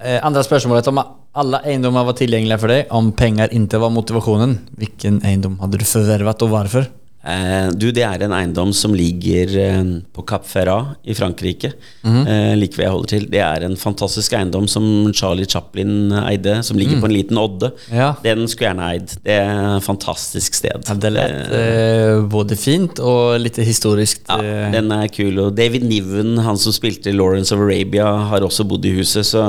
[0.00, 0.86] andre andra spörsmålet.
[0.86, 1.00] Om
[1.36, 4.54] alla eiendommer var tilgjengelige for deg om penger ikke var motivasjonen.
[4.80, 6.88] Hvilken eiendom hadde du forvervet, og varför?
[7.26, 11.72] Eh, du, det er en eiendom som ligger eh, på Cap Ferrat i Frankrike.
[12.06, 13.24] eh, like ved jeg holder til.
[13.32, 17.72] Det er en fantastisk eiendom som Charlie Chaplin eide, som ligger på en liten odde.
[17.90, 18.12] Ja.
[18.22, 19.16] Den skulle gjerne eid.
[19.26, 20.86] Det er et fantastisk sted.
[20.86, 24.22] Ja, det er Eh, eh, både fint og litt historisk.
[24.28, 25.38] ja, eh, den er kul.
[25.48, 29.26] Og David Niven, han som spilte Lawrence of Arabia, har også bodd i huset.
[29.26, 29.42] Så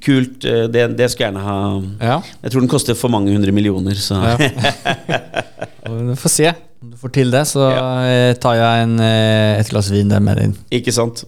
[0.00, 0.44] kult.
[0.48, 1.60] eh, Det, det skulle jeg gjerne ha
[2.00, 2.18] Ja.
[2.42, 4.36] Jeg tror den koster for mange hundre millioner, så Ja.
[5.92, 6.52] Vi får se.
[6.82, 7.84] Om du får til det så Ja.
[8.10, 10.52] eh, tar jeg en, et glass vin der med dig.
[10.80, 11.22] Ikke sant?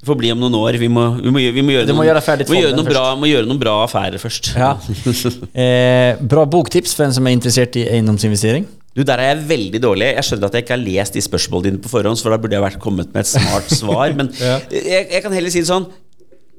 [0.00, 0.76] Det får bli om noen år.
[0.80, 2.88] Vi må, vi må, gjøre- vi må gjøre, Du må noen, gjøre må gjøre, noen
[2.88, 4.50] bra, må gjøre noen bra affærer først.
[4.56, 4.74] Ja.
[5.54, 8.66] Eh, bra boktips for en som er interessert i eiendomsinvestering.
[8.94, 10.14] Du, Der er jeg veldig dårlig.
[10.14, 12.52] Jeg skjønner at jeg ikke har lest de spørsmålene dine på forhånd, for da burde
[12.54, 14.12] jeg vært kommet med et smart svar.
[14.18, 14.58] Men Ja.
[14.70, 15.86] jeg, jeg kan heller si det sånn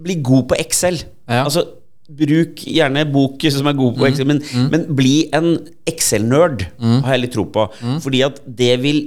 [0.03, 0.97] Bli god på Excel.
[1.29, 1.45] Ja.
[1.45, 1.63] Altså,
[2.05, 5.55] Bruk gjerne bok som er god på Excel, men, men bli en
[5.89, 7.67] Excel-nerd, har jeg litt tro på.
[8.03, 9.05] Fordi at det vil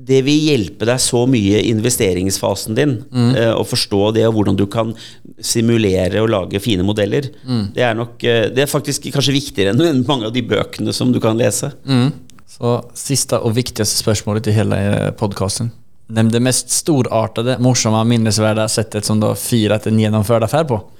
[0.00, 2.94] det vil hjelpe deg så mye i investeringsfasen din
[3.36, 4.94] eh, å forstå det og hvordan du kan
[5.44, 7.28] simulere og lage fine modeller.
[7.74, 11.12] Det er nok eh, Det er faktisk kanskje viktigere enn mange av de bøkene som
[11.12, 11.72] du kan lese.
[12.50, 14.80] Så siste og viktigste spørsmålet til hele
[15.20, 15.68] podkasten.
[16.10, 20.80] Nämn det mest storartade, morsamma, minnesvärda sättet som du har firat en gjennomført affär på.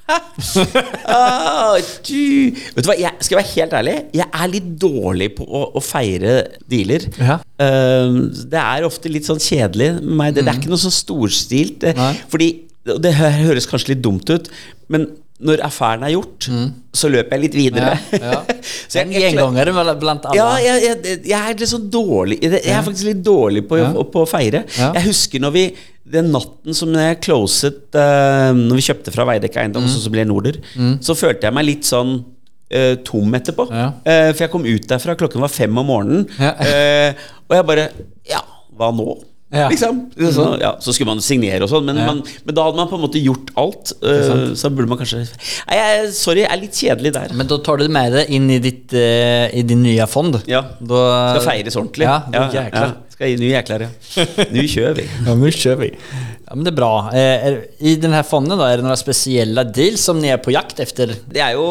[1.11, 2.51] Ah, du.
[2.75, 3.95] Vet du hva, jeg skal være helt ærlig.
[4.17, 6.37] Jeg er litt dårlig på å, å feire
[6.71, 7.05] dealer.
[7.19, 7.37] Ja.
[7.61, 8.15] Eh,
[8.49, 10.37] det er ofte litt sånn kjedelig med meg.
[10.37, 11.87] Det, det er ikke noe så storstilt.
[11.99, 12.13] Nei.
[12.33, 12.51] fordi
[12.89, 14.49] og Det høres kanskje litt dumt ut,
[14.89, 15.05] men
[15.41, 16.49] når affæren er gjort,
[16.93, 17.93] så løper jeg litt videre.
[18.13, 18.41] Ja, ja.
[18.91, 22.37] så jeg, En jeg, gengångare bland- bland ja, jeg, jeg, jeg er litt sånn dårlig
[22.43, 23.93] Jeg er faktisk litt dårlig på, Ja.
[23.95, 24.65] på å feire.
[24.77, 25.65] Jeg husker når vi
[26.11, 29.93] den natten som jeg closet uh, Når vi kjøpte fra Veidekke Eiendom, Mm.
[29.93, 30.95] så, så ble jeg mm.
[31.07, 33.69] så følte jeg meg litt sånn uh, tom etterpå.
[34.05, 37.89] Eh, for jeg kom ut derfra, klokken var fem om morgenen, og jeg bare
[38.29, 38.43] Ja,
[38.77, 39.17] hva nå?
[39.51, 39.67] Ja.
[39.69, 40.11] Liksom.
[40.33, 42.13] Så, ja, så skulle man signere og sånn, men, Ja.
[42.15, 43.93] men da hadde man på en måte gjort alt.
[43.99, 47.35] Uh, så burde man kanskje Nei, jeg, Sorry, jeg er litt kjedelig der.
[47.35, 50.39] Men da tar du med deg inn i, ditt, uh, i din nye fond.
[50.51, 50.63] Ja.
[50.79, 51.01] Da,
[51.35, 52.07] Skal feires ordentlig.
[52.07, 52.85] Ja, ja, ja.
[53.11, 54.27] Skal, gi nye jækler, ja.
[54.55, 55.09] Nå kjører vi.
[55.27, 55.91] Ja, nå kjører vi.
[55.97, 56.93] Ja, men det er bra.
[57.15, 60.81] Er, I denne fondet, fonden er det noen spesielle deals som ni er på jakt
[60.83, 61.17] efter?
[61.31, 61.67] Det er jo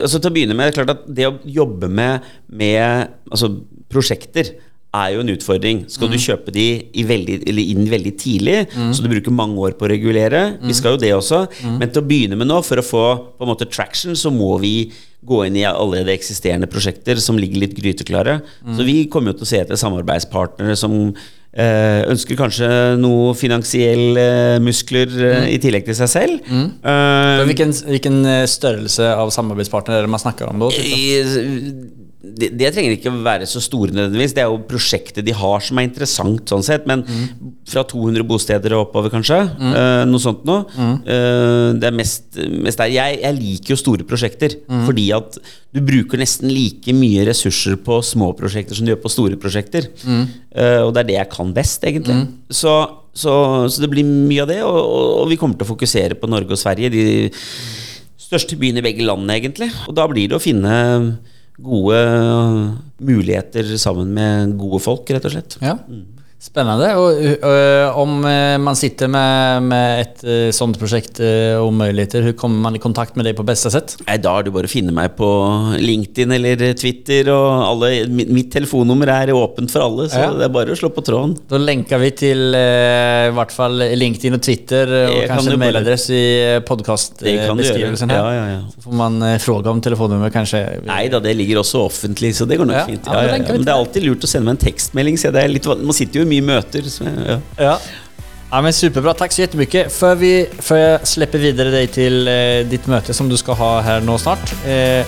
[0.00, 3.52] altså Til å begynne med, det er klart at det å jobbe med, med altså,
[3.92, 4.54] prosjekter
[4.94, 5.84] er jo en utfordring.
[5.88, 6.64] Skal du kjøpe de
[6.98, 10.74] i veldig, eller inn veldig tidlig, så du bruker mange år på å regulere Vi
[10.74, 11.44] skal jo det også.
[11.78, 13.04] Men til å begynne med nå, for å få
[13.38, 14.90] på en måte traction, så må vi
[15.22, 18.40] gå inn i allerede eksisterende prosjekter som ligger litt gryteklare.
[18.74, 20.94] Så vi kommer jo til å se etter samarbeidspartnere som
[21.52, 26.40] eh, ønsker kanskje noe finansielle muskler eh, i tillegg til seg selv.
[26.50, 30.72] Eh, Vilken, hvilken, eh, størrelse av samarbeidspartner er det man snakker om då?
[32.20, 34.34] Det, det trenger ikke å være så store nødvendigvis.
[34.36, 36.84] Det er jo prosjektet de har som er interessant, sånn sett.
[36.88, 37.00] Men
[37.70, 39.38] fra 200 bosteder og oppover, kanskje.
[39.72, 40.66] eh, noe sånt noe.
[40.76, 42.92] Eh, det er mest, mest der.
[42.92, 45.38] Jeg, jeg liker jo store prosjekter, fordi at
[45.72, 49.88] du bruker nesten like mye ressurser på små prosjekter som du gjør på store prosjekter.
[50.04, 52.18] Eh, og det er det jeg kan best, egentlig.
[52.52, 52.74] Så,
[53.16, 53.34] så,
[53.70, 56.28] så det blir mye av det, og, og, og vi kommer til å fokusere på
[56.28, 56.92] Norge og Sverige.
[56.92, 57.30] De
[58.20, 59.70] største byene i begge landene, egentlig.
[59.88, 60.74] Og da blir det å finne
[61.58, 61.98] gode
[63.00, 65.58] muligheter sammen med gode folk, rett og slett.
[65.64, 65.76] Ja.
[66.40, 66.86] Spännande.
[66.96, 72.32] Og, eh, om eh, man sitter med, med et uh, sånt prosjekt eh, muligheter, hur
[72.32, 73.98] kommer man i kontakt med deg på beste sett?
[74.06, 75.28] Nei, Da er det bare å finne meg på
[75.76, 77.28] LinkedIn eller Twitter.
[77.34, 80.30] Og alle, mitt, telefonnummer er åpent for alle, så Ja.
[80.38, 81.34] det er bare å slå på tråden.
[81.50, 86.08] Da lenker vi til i hvert fall LinkedIn og Twitter og Jeg kanskje kan mailadress
[86.08, 86.24] i
[86.64, 88.62] podkastbeskrivelsen podcastbeskrivelsen Ja, ja, ja.
[88.72, 90.64] Så får man fråga om telefonnummer kanskje.
[90.88, 93.04] Nei da, det ligger også offentlig, så det går nok fint.
[93.04, 95.20] det er alltid lurt å sende meg en tekstmelding.
[95.20, 96.86] Så det er litt, man sitter jo mye møter.
[96.90, 97.40] Så, ja.
[97.58, 97.74] Ja.
[98.50, 99.92] Ja men superbra, Takk så jättemycket.
[99.94, 103.68] Før, vi, för jag släpper vidare dig till eh, ditt møte som du skal ha
[103.86, 104.50] her nå snart.
[104.66, 105.06] Eh,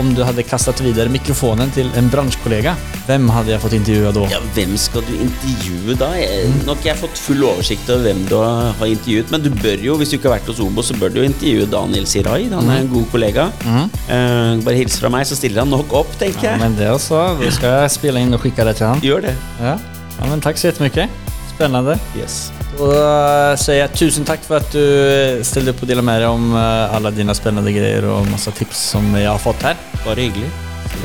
[0.00, 2.72] om du hadde kastet videre mikrofonen til en bransjekollega,
[3.04, 4.22] hvem hadde jeg fått intervjua da?
[4.32, 6.08] Ja, hvem skal du intervjue da?
[6.16, 9.50] Jeg, nå har ikke jeg fått full oversikt over hvem du har intervjuet, men du
[9.52, 12.46] bør jo, hvis du ikke har vært hos Obo, så bør du intervjue Daniel Sirai.
[12.54, 13.48] Han er en god kollega.
[13.68, 16.64] Eh, bare hils fra meg, så stiller han nok opp, tenker Ja, jeg.
[16.64, 17.24] men det også.
[17.40, 19.04] Da skal jeg spille inn og skikke det til han.
[19.04, 19.36] Gjør det.
[19.60, 19.76] Ja.
[20.22, 21.10] Ja men tack så jättemycket.
[21.54, 21.98] Spännande.
[22.18, 22.52] Yes.
[22.78, 26.28] Då eh, säger jag tusen tack för att du ställde upp och delade med dig
[26.28, 29.76] om eh, alla dina spännande grejer och massa tips som jag har fått här.
[30.04, 30.50] Bare hyggelig.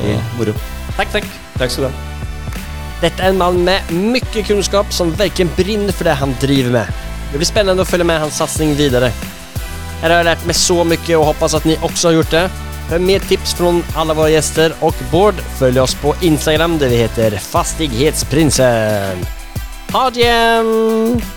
[0.01, 0.53] Det er moro.
[0.95, 1.23] Tack, tack.
[1.57, 1.95] Takk skal du ha.
[3.01, 6.87] Detta är en man med mycket kunskap som verkligen brinner för det han driver med.
[7.31, 9.11] Det blir spännande att följa med hans satsning vidare.
[10.01, 12.49] Här har jag lärt mig så mycket och hoppas att ni också har gjort det.
[12.89, 16.95] För mer tips från alla våra gäster och Bård, följ oss på Instagram där vi
[16.95, 19.17] heter Fastighetsprinsen.
[19.93, 21.36] Ha det!